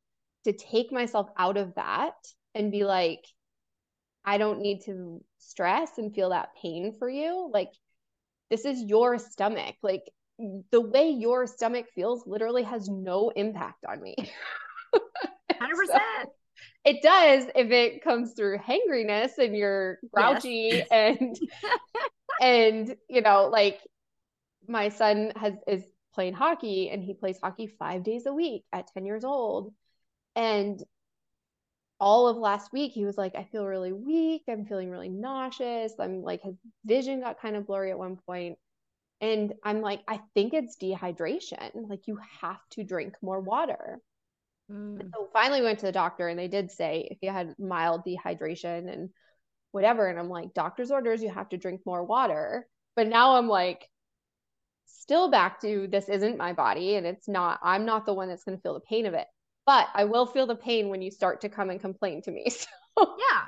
[0.44, 2.14] to take myself out of that
[2.54, 3.24] and be like,
[4.24, 7.50] I don't need to stress and feel that pain for you.
[7.52, 7.70] Like,
[8.50, 9.74] this is your stomach.
[9.82, 10.04] Like,
[10.70, 14.14] the way your stomach feels literally has no impact on me.
[14.94, 15.86] 100%.
[15.86, 15.98] so,
[16.84, 20.88] it does if it comes through hangriness and you're grouchy yes.
[20.90, 21.36] and
[22.40, 23.80] and you know like
[24.68, 25.82] my son has is
[26.14, 29.72] playing hockey and he plays hockey 5 days a week at 10 years old
[30.36, 30.82] and
[31.98, 35.92] all of last week he was like i feel really weak i'm feeling really nauseous
[35.98, 36.54] i'm like his
[36.84, 38.58] vision got kind of blurry at one point
[39.22, 41.88] and I'm like, I think it's dehydration.
[41.88, 44.00] Like you have to drink more water.
[44.70, 45.00] Mm.
[45.14, 48.92] So finally went to the doctor and they did say if you had mild dehydration
[48.92, 49.10] and
[49.70, 50.08] whatever.
[50.08, 52.66] And I'm like, doctor's orders, you have to drink more water.
[52.96, 53.88] But now I'm like,
[54.92, 58.44] still back to this isn't my body and it's not, I'm not the one that's
[58.44, 59.26] going to feel the pain of it.
[59.64, 62.46] But I will feel the pain when you start to come and complain to me.
[62.98, 63.44] So yeah.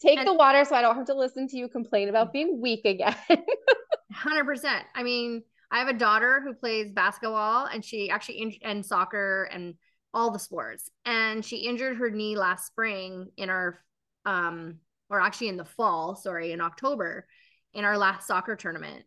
[0.00, 2.60] Take and- the water so I don't have to listen to you complain about being
[2.60, 3.16] weak again.
[3.28, 4.80] 100%.
[4.94, 9.48] I mean, I have a daughter who plays basketball and she actually in- and soccer
[9.52, 9.74] and
[10.14, 10.88] all the sports.
[11.04, 13.80] And she injured her knee last spring in our
[14.24, 14.76] um
[15.10, 17.26] or actually in the fall, sorry, in October
[17.74, 19.04] in our last soccer tournament.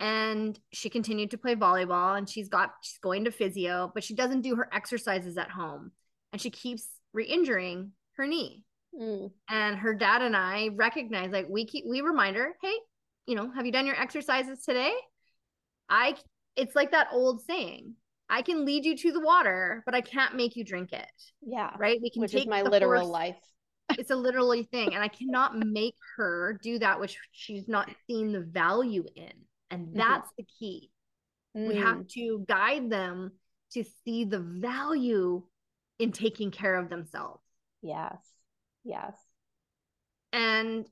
[0.00, 4.14] And she continued to play volleyball and she's got she's going to physio, but she
[4.14, 5.90] doesn't do her exercises at home.
[6.32, 8.64] And she keeps re-injuring her knee.
[8.98, 9.30] Mm.
[9.48, 12.74] And her dad and I recognize like we keep we remind her, hey,
[13.26, 14.92] you know, have you done your exercises today?
[15.88, 16.16] I
[16.56, 17.94] it's like that old saying.
[18.30, 21.10] I can lead you to the water, but I can't make you drink it.
[21.40, 21.70] Yeah.
[21.78, 21.98] Right?
[22.02, 23.12] We can Which take is my literal horse.
[23.12, 23.36] life.
[23.98, 24.94] it's a literally thing.
[24.94, 29.32] And I cannot make her do that which she's not seen the value in.
[29.70, 29.98] And mm-hmm.
[29.98, 30.38] that's mm-hmm.
[30.38, 30.90] the key.
[31.56, 31.68] Mm.
[31.68, 33.32] We have to guide them
[33.72, 35.42] to see the value
[35.98, 37.42] in taking care of themselves.
[37.82, 38.16] Yes.
[38.84, 39.14] Yes.
[40.32, 40.86] And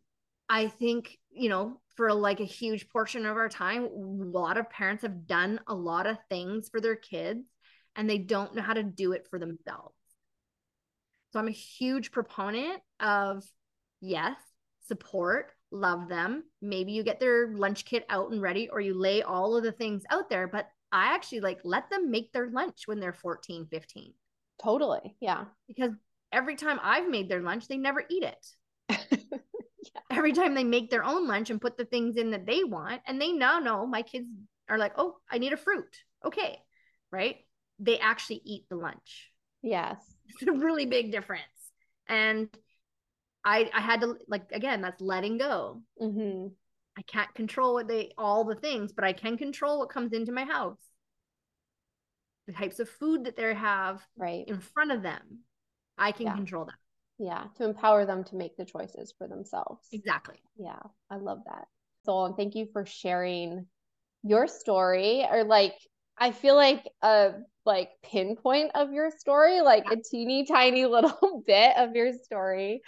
[0.48, 4.70] I think, you know, for like a huge portion of our time, a lot of
[4.70, 7.46] parents have done a lot of things for their kids
[7.94, 9.94] and they don't know how to do it for themselves.
[11.32, 13.44] So I'm a huge proponent of
[14.00, 14.36] yes,
[14.86, 16.44] support, love them.
[16.62, 19.72] Maybe you get their lunch kit out and ready or you lay all of the
[19.72, 23.66] things out there, but I actually like let them make their lunch when they're 14,
[23.66, 24.12] 15.
[24.62, 25.16] Totally.
[25.20, 25.44] Yeah.
[25.68, 25.92] Because
[26.32, 28.46] every time I've made their lunch, they never eat it.
[29.10, 30.00] yeah.
[30.10, 33.02] Every time they make their own lunch and put the things in that they want,
[33.06, 34.28] and they now know my kids
[34.68, 35.96] are like, oh, I need a fruit.
[36.24, 36.58] Okay.
[37.10, 37.36] Right.
[37.78, 39.30] They actually eat the lunch.
[39.62, 39.98] Yes.
[40.28, 41.42] It's a really big difference.
[42.08, 42.48] And
[43.46, 45.82] I I had to like again, that's letting go.
[46.02, 46.48] Mm-hmm.
[46.98, 50.32] I can't control what they all the things, but I can control what comes into
[50.32, 50.78] my house.
[52.46, 55.40] The types of food that they have right in front of them.
[55.98, 56.34] I can Yeah.
[56.36, 56.74] control that.
[57.18, 60.36] yeah to empower them to make the choices for themselves Exactly.
[60.58, 60.78] yeah
[61.10, 61.64] i love that
[62.04, 63.66] so and thank you for sharing
[64.22, 65.74] your story or like
[66.18, 67.32] i feel like a
[67.64, 72.82] like pinpoint of your story like a teeny tiny little bit of your story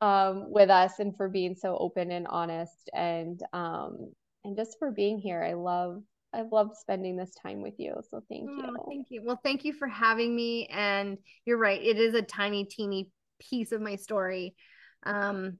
[0.00, 4.12] um with us and for being so open and honest and um
[4.44, 8.22] and just for being here i love I love spending this time with you so
[8.28, 9.20] thank you Oh, thank you.
[9.24, 10.66] Well, thank you for having me.
[10.66, 11.82] And you're right.
[11.82, 14.54] It is a tiny, teeny piece of my story.
[15.02, 15.58] Um,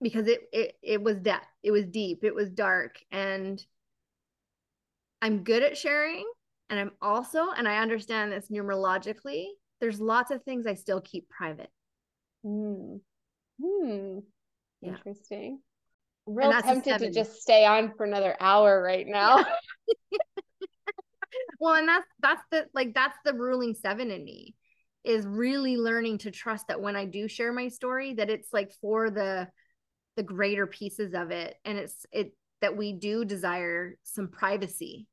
[0.00, 3.64] because it it it was that it was deep, it was dark, and
[5.22, 6.26] I'm good at sharing.
[6.70, 9.44] And I'm also, and I understand this numerologically,
[9.80, 11.70] there's lots of things I still keep private.
[12.42, 12.96] Hmm.
[13.62, 14.18] Hmm.
[14.80, 14.96] Yeah.
[14.96, 15.60] Interesting.
[16.26, 19.44] I'm real tempted to just stay on for another hour right now.
[21.60, 24.54] Well, and that's that's the like that's the ruling seven in me
[25.04, 28.72] is really learning to trust that when I do share my story, that it's like
[28.80, 29.48] for the
[30.16, 31.56] the greater pieces of it.
[31.64, 35.06] And it's it that we do desire some privacy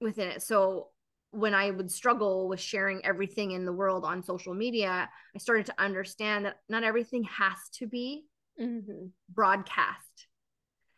[0.00, 0.42] within it.
[0.42, 0.88] So
[1.34, 5.66] when I would struggle with sharing everything in the world on social media, I started
[5.66, 8.26] to understand that not everything has to be
[8.60, 9.10] Mhm.
[9.28, 10.26] broadcast.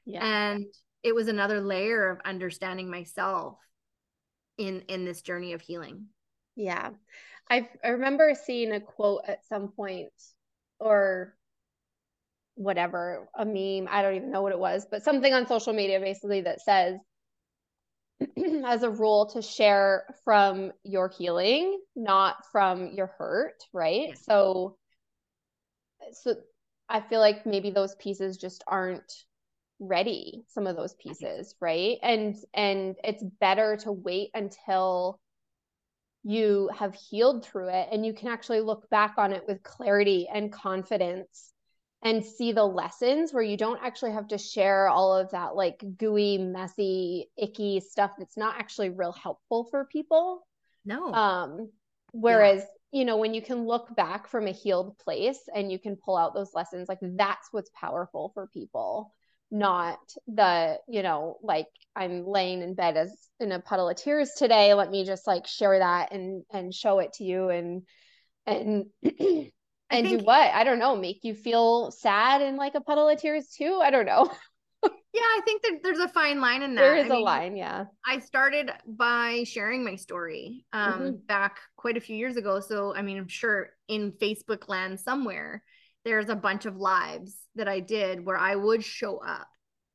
[0.04, 0.24] Yeah.
[0.24, 0.66] and
[1.02, 3.58] it was another layer of understanding myself
[4.56, 6.08] in in this journey of healing
[6.54, 6.90] Yeah.
[7.50, 10.12] I I remember seeing a quote at some point
[10.78, 11.36] or
[12.54, 16.00] whatever, a meme, I don't even know what it was, but something on social media
[16.00, 16.98] basically that says
[18.66, 24.16] as a rule to share from your healing, not from your hurt, right?
[24.18, 24.76] So
[26.12, 26.36] so
[26.88, 29.12] I feel like maybe those pieces just aren't
[29.80, 31.98] ready, some of those pieces, right?
[32.02, 35.20] And and it's better to wait until
[36.22, 40.28] you have healed through it and you can actually look back on it with clarity
[40.32, 41.52] and confidence
[42.02, 45.82] and see the lessons where you don't actually have to share all of that like
[45.96, 50.46] gooey, messy, icky stuff that's not actually real helpful for people.
[50.84, 51.70] no Um,
[52.12, 55.96] whereas, you know, when you can look back from a healed place and you can
[55.96, 59.12] pull out those lessons, like that's what's powerful for people,
[59.50, 64.32] not the, you know, like I'm laying in bed as in a puddle of tears
[64.36, 64.74] today.
[64.74, 67.82] Let me just like share that and and show it to you and
[68.46, 68.86] and
[69.90, 70.52] and do what?
[70.52, 73.80] I don't know, make you feel sad and like a puddle of tears too.
[73.82, 74.30] I don't know.
[74.84, 74.90] yeah
[75.22, 77.56] i think that there's a fine line in that there is I a mean, line,
[77.56, 77.84] yeah.
[78.06, 81.26] i started by sharing my story um Mhm.
[81.26, 85.62] back quite a few years ago so i mean i'm sure in facebook land somewhere
[86.04, 89.48] there's a bunch of lives that i did where i would show up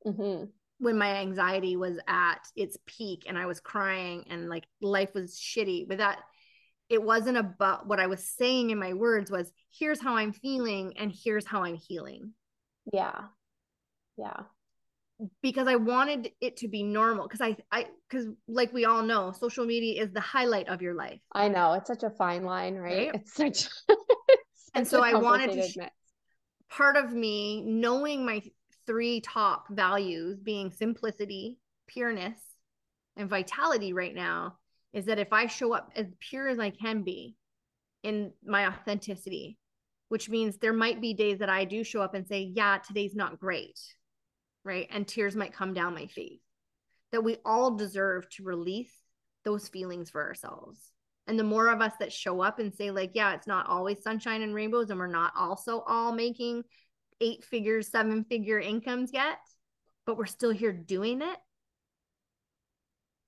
[0.04, 0.44] hmm
[0.78, 5.38] when my anxiety was at its peak and I was crying and like life was
[5.38, 6.18] shitty, but that
[6.92, 10.94] it wasn't about what I was saying in my words was here's how I'm feeling
[10.98, 12.32] and here's how I'm healing
[12.92, 13.22] Yeah.
[14.16, 14.40] Yeah.
[15.42, 19.32] because I wanted it to be normal because I I because like we all know
[19.32, 22.76] social media is the highlight of your life I know it's such a fine line,
[22.76, 23.08] right?
[23.08, 23.14] Right?
[23.14, 23.68] It's such,
[24.74, 25.76] And such so I wanted to mix.
[26.70, 28.42] part of me knowing my
[28.86, 32.38] three top values being simplicity, pureness,
[33.16, 34.56] and vitality right now
[34.92, 37.36] is that if I show up as pure as I can be
[38.02, 39.58] in my authenticity,
[40.08, 43.14] which means there might be days that I do show up and say, Yeah, today's
[43.14, 43.78] not great,
[44.64, 44.86] right?
[44.90, 46.42] And tears might come down my face.
[47.12, 48.92] That we all deserve to release
[49.44, 50.78] those feelings for ourselves.
[51.26, 54.02] And the more of us that show up and say, like, yeah, it's not always
[54.02, 56.64] sunshine and rainbows, and we're not also all making
[57.20, 59.38] eight figures, seven figure incomes yet,
[60.04, 61.38] but we're still here doing it,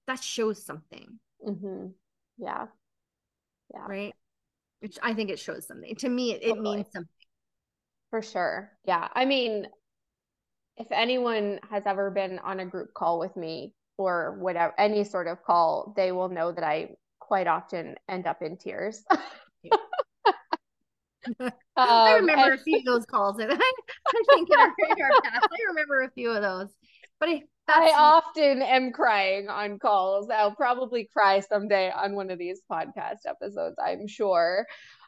[0.06, 1.18] that shows something.
[1.44, 1.86] Hmm
[2.38, 2.66] Yeah.
[3.72, 3.86] Yeah.
[3.86, 4.14] Right.
[4.80, 5.94] Which I think it shows something.
[5.96, 6.76] To me, it, it Totally.
[6.76, 7.08] means something.
[8.10, 8.70] For sure.
[8.84, 9.08] Yeah.
[9.14, 9.66] I mean,
[10.76, 15.26] if anyone has ever been on a group call with me or whatever, any sort
[15.28, 16.90] of call, they will know that I
[17.20, 19.04] quite often end up in tears.
[21.76, 24.66] I Um, remember and- a few of those calls, and I, I think in our,
[24.90, 26.68] in our past, I remember a few of those.
[27.18, 30.28] But I, I often am crying on calls.
[30.30, 34.66] I'll probably cry someday on one of these podcast episodes, I'm sure.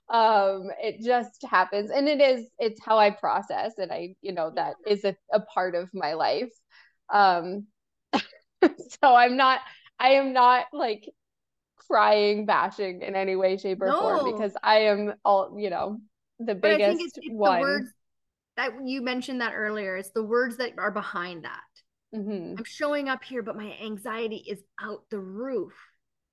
[0.08, 1.90] Um, it just happens.
[1.90, 3.74] And it is, it's how I process.
[3.78, 6.52] And I, you know, that is a, a part of my life.
[7.12, 7.66] Um,
[8.62, 9.60] so I'm not,
[9.98, 11.10] I am not like
[11.88, 15.98] crying, bashing in any way, shape, or form because I am all, you know,
[16.38, 17.56] the but I think it's, it's one.
[17.56, 17.90] the words
[18.56, 19.96] that you mentioned that earlier.
[19.96, 21.60] It's the words that are behind that.
[22.14, 25.72] Mhm, I'm showing up here, but my anxiety is out the roof.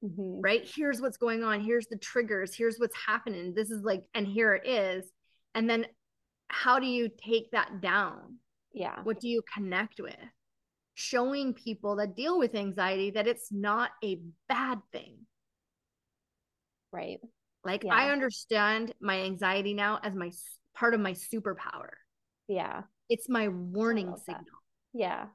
[0.04, 0.44] mhm.
[0.44, 0.70] right?
[0.70, 1.62] Here's what's going on.
[1.62, 2.54] Here's the triggers.
[2.54, 3.54] Here's what's happening.
[3.54, 5.10] This is like, and here it is.
[5.56, 5.86] And then
[6.50, 8.40] how do you take that down?
[8.74, 9.02] Yeah.
[9.04, 10.18] What do you connect with?
[10.96, 14.20] Showing people that deal with anxiety that it's not a
[14.50, 15.26] bad thing.
[16.92, 17.20] Right.
[17.64, 17.96] Like, Yeah.
[17.96, 20.32] I understand my anxiety now as my
[20.76, 21.92] part of my superpower.
[22.50, 22.84] Yeah.
[23.08, 24.20] It's my warning that.
[24.20, 24.60] signal.
[24.94, 25.28] Yeah.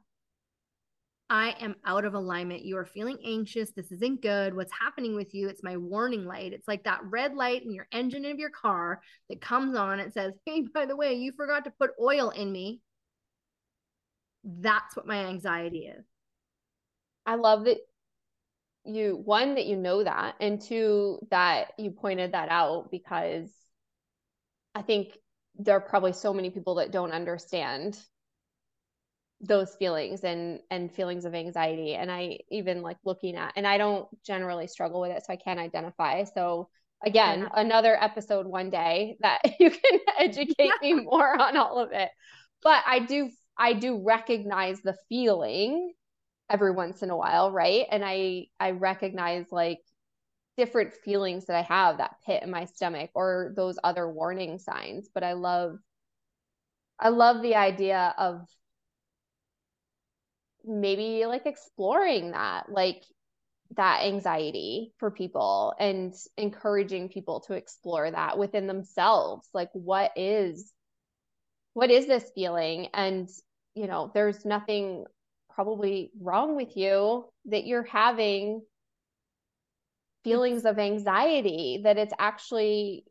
[1.30, 2.64] I am out of alignment.
[2.64, 3.70] You are feeling anxious.
[3.70, 4.54] This isn't good.
[4.54, 5.48] What's happening with you?
[5.48, 6.54] It's my warning light.
[6.54, 10.00] It's like that red light in your engine of your car that comes on.
[10.00, 12.80] It says, Hey, by the way, you forgot to put oil in me.
[14.44, 16.04] That's what my anxiety is.
[17.26, 17.78] I love that
[18.84, 23.50] you one that you know that and two that you pointed that out because
[24.74, 25.18] I think
[25.58, 27.98] there are probably so many people that don't understand
[29.40, 33.78] those feelings and and feelings of anxiety and I even like looking at and I
[33.78, 36.68] don't generally struggle with it so I can't identify so
[37.04, 37.50] again Yeah.
[37.54, 42.10] another episode one day that you can educate me more on all of it
[42.62, 45.92] but I do I do recognize the feeling
[46.50, 47.86] every once in a while, right?
[47.90, 49.80] And I I recognize like
[50.56, 55.08] different feelings that I have, that pit in my stomach or those other warning signs,
[55.14, 55.78] but I love
[56.98, 58.46] I love the idea of
[60.64, 63.02] maybe like exploring that, like
[63.76, 69.48] that anxiety for people and encouraging people to explore that within themselves.
[69.52, 70.72] Like what is
[71.74, 72.88] what is this feeling?
[72.94, 73.28] And
[73.74, 75.04] you know, there's nothing
[75.50, 78.62] probably wrong with you that you're having
[80.24, 83.04] feelings of anxiety that it's actually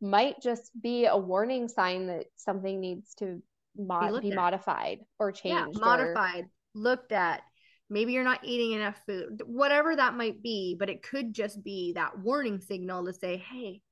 [0.00, 3.42] might just be a warning sign that something needs to
[3.76, 7.42] mod- looked be modified or Yeah, changed or modified, looked at.
[7.88, 11.92] Maybe you're not eating enough food, whatever that might be, but it could just be
[11.94, 13.82] that warning signal to say, Hey,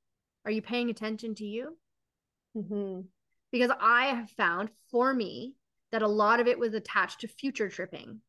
[0.45, 1.77] are you paying attention to you?
[2.55, 3.07] Mhm.
[3.51, 5.55] because I have found for me
[5.91, 8.21] that a lot of it was attached to future tripping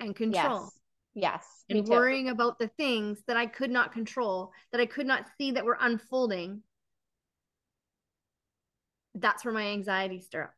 [0.00, 0.80] and control yes
[1.14, 5.26] yes and worrying about the things that I could not control, that I could not
[5.38, 6.62] see that were unfolding.
[9.14, 10.48] That's where my anxiety st-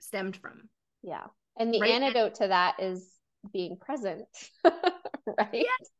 [0.00, 0.68] stemmed from.
[1.06, 1.26] Yeah
[1.58, 1.90] and the Right?
[1.92, 3.08] Antidote to that is
[3.52, 4.26] being present
[5.38, 5.90] right Yes.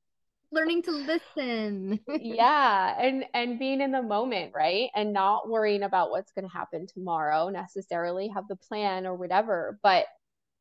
[0.53, 2.01] Learning to listen.
[2.21, 6.53] yeah and and being in the moment right and not worrying about what's going to
[6.53, 10.07] happen tomorrow necessarily have the plan or whatever but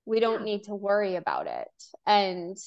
[0.05, 0.45] we don't Yeah.
[0.45, 1.67] need to worry about it
[2.05, 2.57] and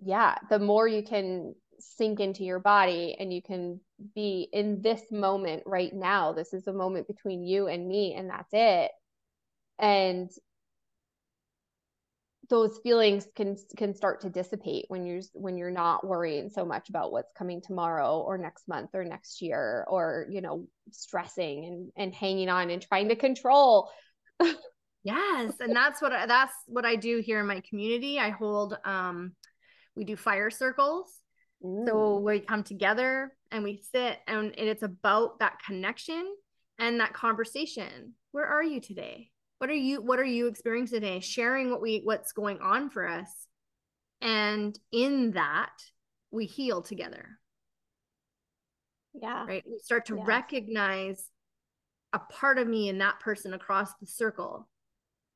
[0.00, 3.80] yeah the more you can sink into your body and you can
[4.14, 8.30] be in this moment right now this is a moment between you and me and
[8.30, 8.90] that's it
[9.82, 10.30] and
[12.48, 16.88] those feelings can can start to dissipate when you're when you're not worrying so much
[16.88, 21.92] about what's coming tomorrow or next month or next year or you know stressing and
[21.96, 23.90] and hanging on and trying to control
[25.04, 28.18] Yes, and that's what I, that's what I do here in my community.
[28.18, 29.32] I hold um
[29.96, 31.10] we do fire circles.
[31.86, 36.34] So we come together and we sit and it's about that connection
[36.78, 38.14] and that conversation.
[38.32, 39.31] Where are you today?
[39.62, 41.20] What are you what are you experiencing today?
[41.20, 43.28] Sharing what we what's going on for us.
[44.20, 45.70] And in that,
[46.32, 47.38] we heal together.
[49.14, 49.62] yeah Right?
[49.64, 50.26] We start to Yes.
[50.26, 51.24] recognize
[52.12, 54.68] a part of me and that person across the circle.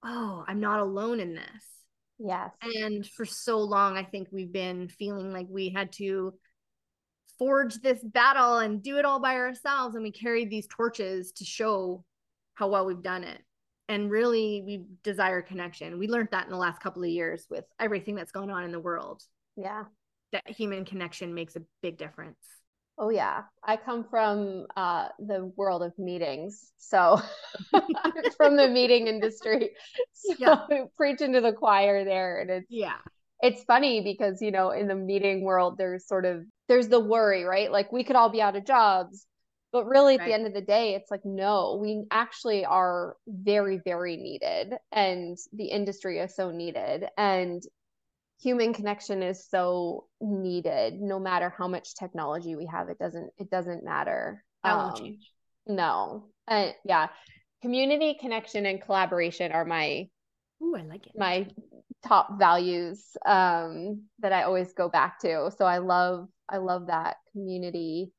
[0.02, 1.64] Oh, I'm not alone in this.
[2.18, 6.34] yes And for so long, I think we've been feeling like we had to
[7.38, 9.94] forge this battle and do it all by ourselves.
[9.94, 12.04] And we carried these torches to show
[12.54, 13.40] how well we've done it.
[13.88, 15.98] And really, we desire connection.
[15.98, 18.72] We learned that in the last couple of years with everything that's going on in
[18.72, 19.22] the world.
[19.56, 19.84] yeah
[20.32, 22.38] that human connection makes a big difference.
[22.98, 27.20] Oh yeah, I come from uh, the world of meetings, so
[28.36, 29.70] from the meeting industry.
[30.14, 30.66] So yeah.
[30.96, 32.96] preaching to the choir there, and it's yeah,
[33.40, 37.44] it's funny because you know in the meeting world there's sort of there's the worry,
[37.44, 37.70] right?
[37.70, 39.26] Like we could all be out of jobs,
[39.76, 40.28] but really at right.
[40.28, 45.36] the end of the day, it's like no, we actually are very very needed, and
[45.52, 47.62] the industry is so needed, and
[48.40, 53.50] human connection is so needed no matter how much technology we have it doesn't it
[53.50, 55.32] doesn't matter that won't um, change
[55.66, 57.08] no uh, yeah
[57.62, 60.06] community connection and collaboration are my
[60.62, 61.12] Ooh, I like it.
[61.16, 61.46] My
[62.06, 65.50] top values um, that I always go back to.
[65.56, 68.12] So I love I love that community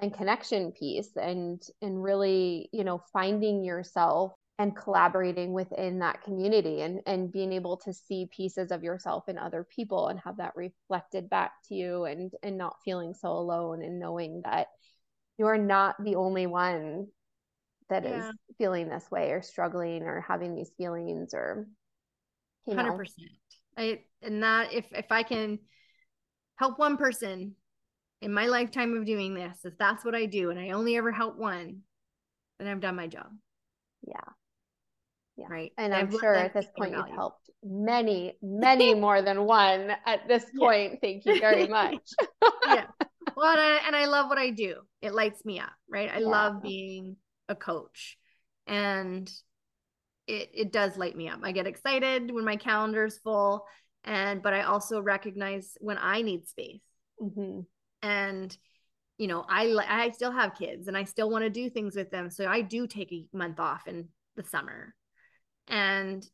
[0.00, 6.82] and connection piece and and really, you know, finding yourself and collaborating within that community
[6.82, 10.52] and and being able to see pieces of yourself in other people and have that
[10.56, 14.66] reflected back to you and and not feeling so alone and knowing that
[15.38, 17.06] you are not the only one
[17.88, 18.28] that yeah.
[18.28, 21.66] is feeling this way or struggling or having these feelings or
[22.66, 23.06] you know 100%
[23.78, 25.58] i and that if if i can
[26.56, 27.56] help one person
[28.20, 31.12] in my lifetime of doing this if that's what i do and i only ever
[31.12, 31.80] help one
[32.58, 33.28] then i've done my job
[34.06, 34.32] yeah
[35.40, 35.46] yeah.
[35.48, 35.72] Right.
[35.78, 40.44] And I'm sure at this point you've helped many, many more than one at this
[40.56, 40.92] point.
[40.92, 40.98] Yeah.
[41.00, 41.98] Thank you very much.
[42.66, 42.84] yeah.
[43.36, 44.76] Well, and I, and I, love what I do.
[45.00, 46.10] It lights me up, right?
[46.12, 46.26] I yeah.
[46.26, 47.16] love being
[47.48, 48.18] a coach.
[48.66, 49.30] And
[50.26, 51.40] it it does light me up.
[51.42, 53.64] I get excited when my calendar's full.
[54.04, 56.82] And but I also recognize when I need space.
[57.22, 57.60] Mm-hmm.
[58.02, 58.56] And
[59.18, 62.10] you know, I I still have kids and I still want to do things with
[62.10, 62.30] them.
[62.30, 64.94] So I do take a month off in the summer
[65.68, 66.26] and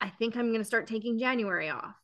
[0.00, 1.94] I think I'm going to start taking January off.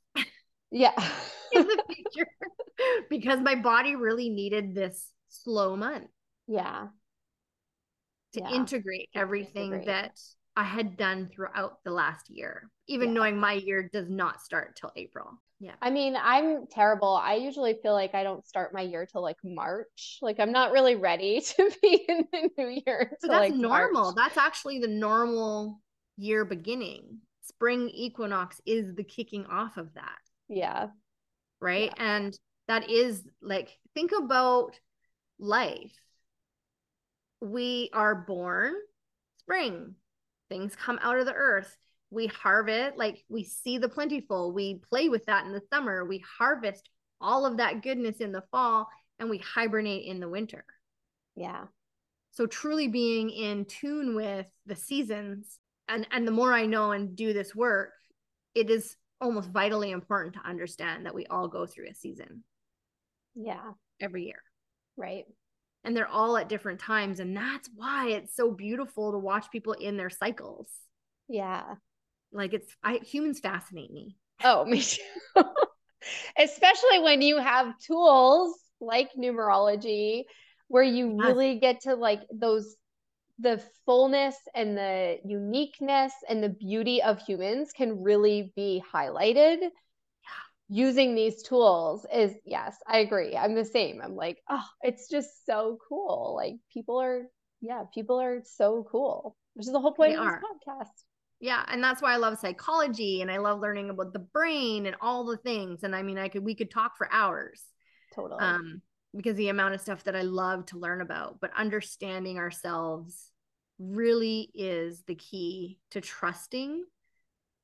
[0.70, 0.92] Yeah.
[1.52, 2.30] in the future
[3.10, 6.08] because my body really needed this slow month.
[6.48, 6.88] Yeah.
[8.32, 8.50] To yeah.
[8.50, 9.86] integrate everything integrate.
[9.86, 10.20] that
[10.56, 13.14] I had done throughout the last year, even yeah.
[13.14, 15.40] knowing my year does not start till April.
[15.60, 15.74] Yeah.
[15.80, 17.14] I mean, I'm terrible.
[17.14, 20.18] I usually feel like I don't start my year till like March.
[20.20, 23.10] Like I'm not really ready to be in the new year.
[23.22, 24.04] That's like normal.
[24.04, 24.16] March.
[24.16, 25.80] That's actually the normal
[26.16, 27.18] year beginning.
[27.42, 30.18] Spring equinox is the kicking off of that.
[30.48, 30.88] Yeah.
[31.60, 31.92] Right.
[31.96, 32.16] Yeah.
[32.16, 34.78] And that is like, think about
[35.38, 35.92] life.
[37.40, 38.74] We are born
[39.44, 39.94] spring,
[40.48, 41.76] things come out of the earth.
[42.14, 46.22] We harvest, like we see the plentiful, we play with that in the summer, we
[46.38, 46.88] harvest
[47.20, 48.88] all of that goodness in the fall,
[49.18, 50.64] and we hibernate in the winter.
[51.36, 51.64] Yeah.
[52.30, 55.58] So truly being in tune with the seasons
[55.88, 57.90] and and the more I know and do this work,
[58.54, 62.44] it is almost vitally important to understand that we all go through a season.
[63.34, 63.72] Yeah.
[64.00, 64.42] Every year.
[64.96, 65.24] Right.
[65.84, 67.20] And they're all at different times.
[67.20, 70.68] And that's why it's so beautiful to watch people in their cycles.
[71.28, 71.74] Yeah.
[72.34, 74.16] Like it's I humans fascinate me.
[74.42, 75.00] Oh, me too.
[76.38, 80.24] Especially when you have tools like numerology
[80.68, 82.76] where you really get to like those
[83.38, 89.58] the fullness and the uniqueness and the beauty of humans can really be highlighted.
[89.60, 89.70] Yeah.
[90.68, 93.36] using these tools is yes i agree.
[93.36, 94.00] I'm the same.
[94.02, 96.34] I'm like oh it's just so cool.
[96.36, 97.22] Like people are
[97.60, 101.04] yeah people are so cool which is the whole point they of this podcast
[101.44, 104.96] yeah and that's why i love psychology and i love learning about the brain and
[105.00, 107.62] all the things and i mean i could we could talk for hours
[108.14, 108.80] totally um
[109.16, 113.30] because the amount of stuff that I love to learn about, but understanding ourselves
[113.78, 116.84] really is the key to trusting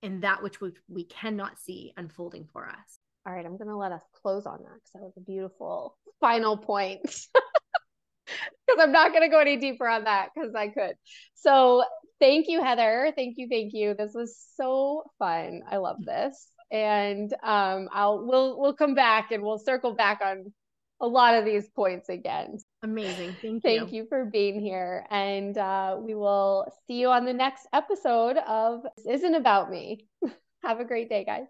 [0.03, 2.99] in that which we, we cannot see unfolding for us.
[3.27, 5.97] All right, I'm going to let us close on that because that was a beautiful
[6.21, 7.01] final point.
[8.67, 10.93] Because I'm not going to go any deeper on that because I could.
[11.35, 11.83] So,
[12.21, 13.13] thank you, Heather.
[13.17, 13.95] Thank you, thank you.
[13.95, 15.63] This was so fun.
[15.69, 20.53] I love this, and um, I'll we'll we'll come back and we'll circle back on
[21.01, 22.59] a lot of these points again.
[22.83, 23.35] Amazing.
[23.41, 23.61] Thank you.
[23.61, 25.07] Thank you for being here.
[25.11, 30.07] And uh, we will see you on the next episode of This Isn't About Me.
[30.63, 31.47] Have a great day, guys.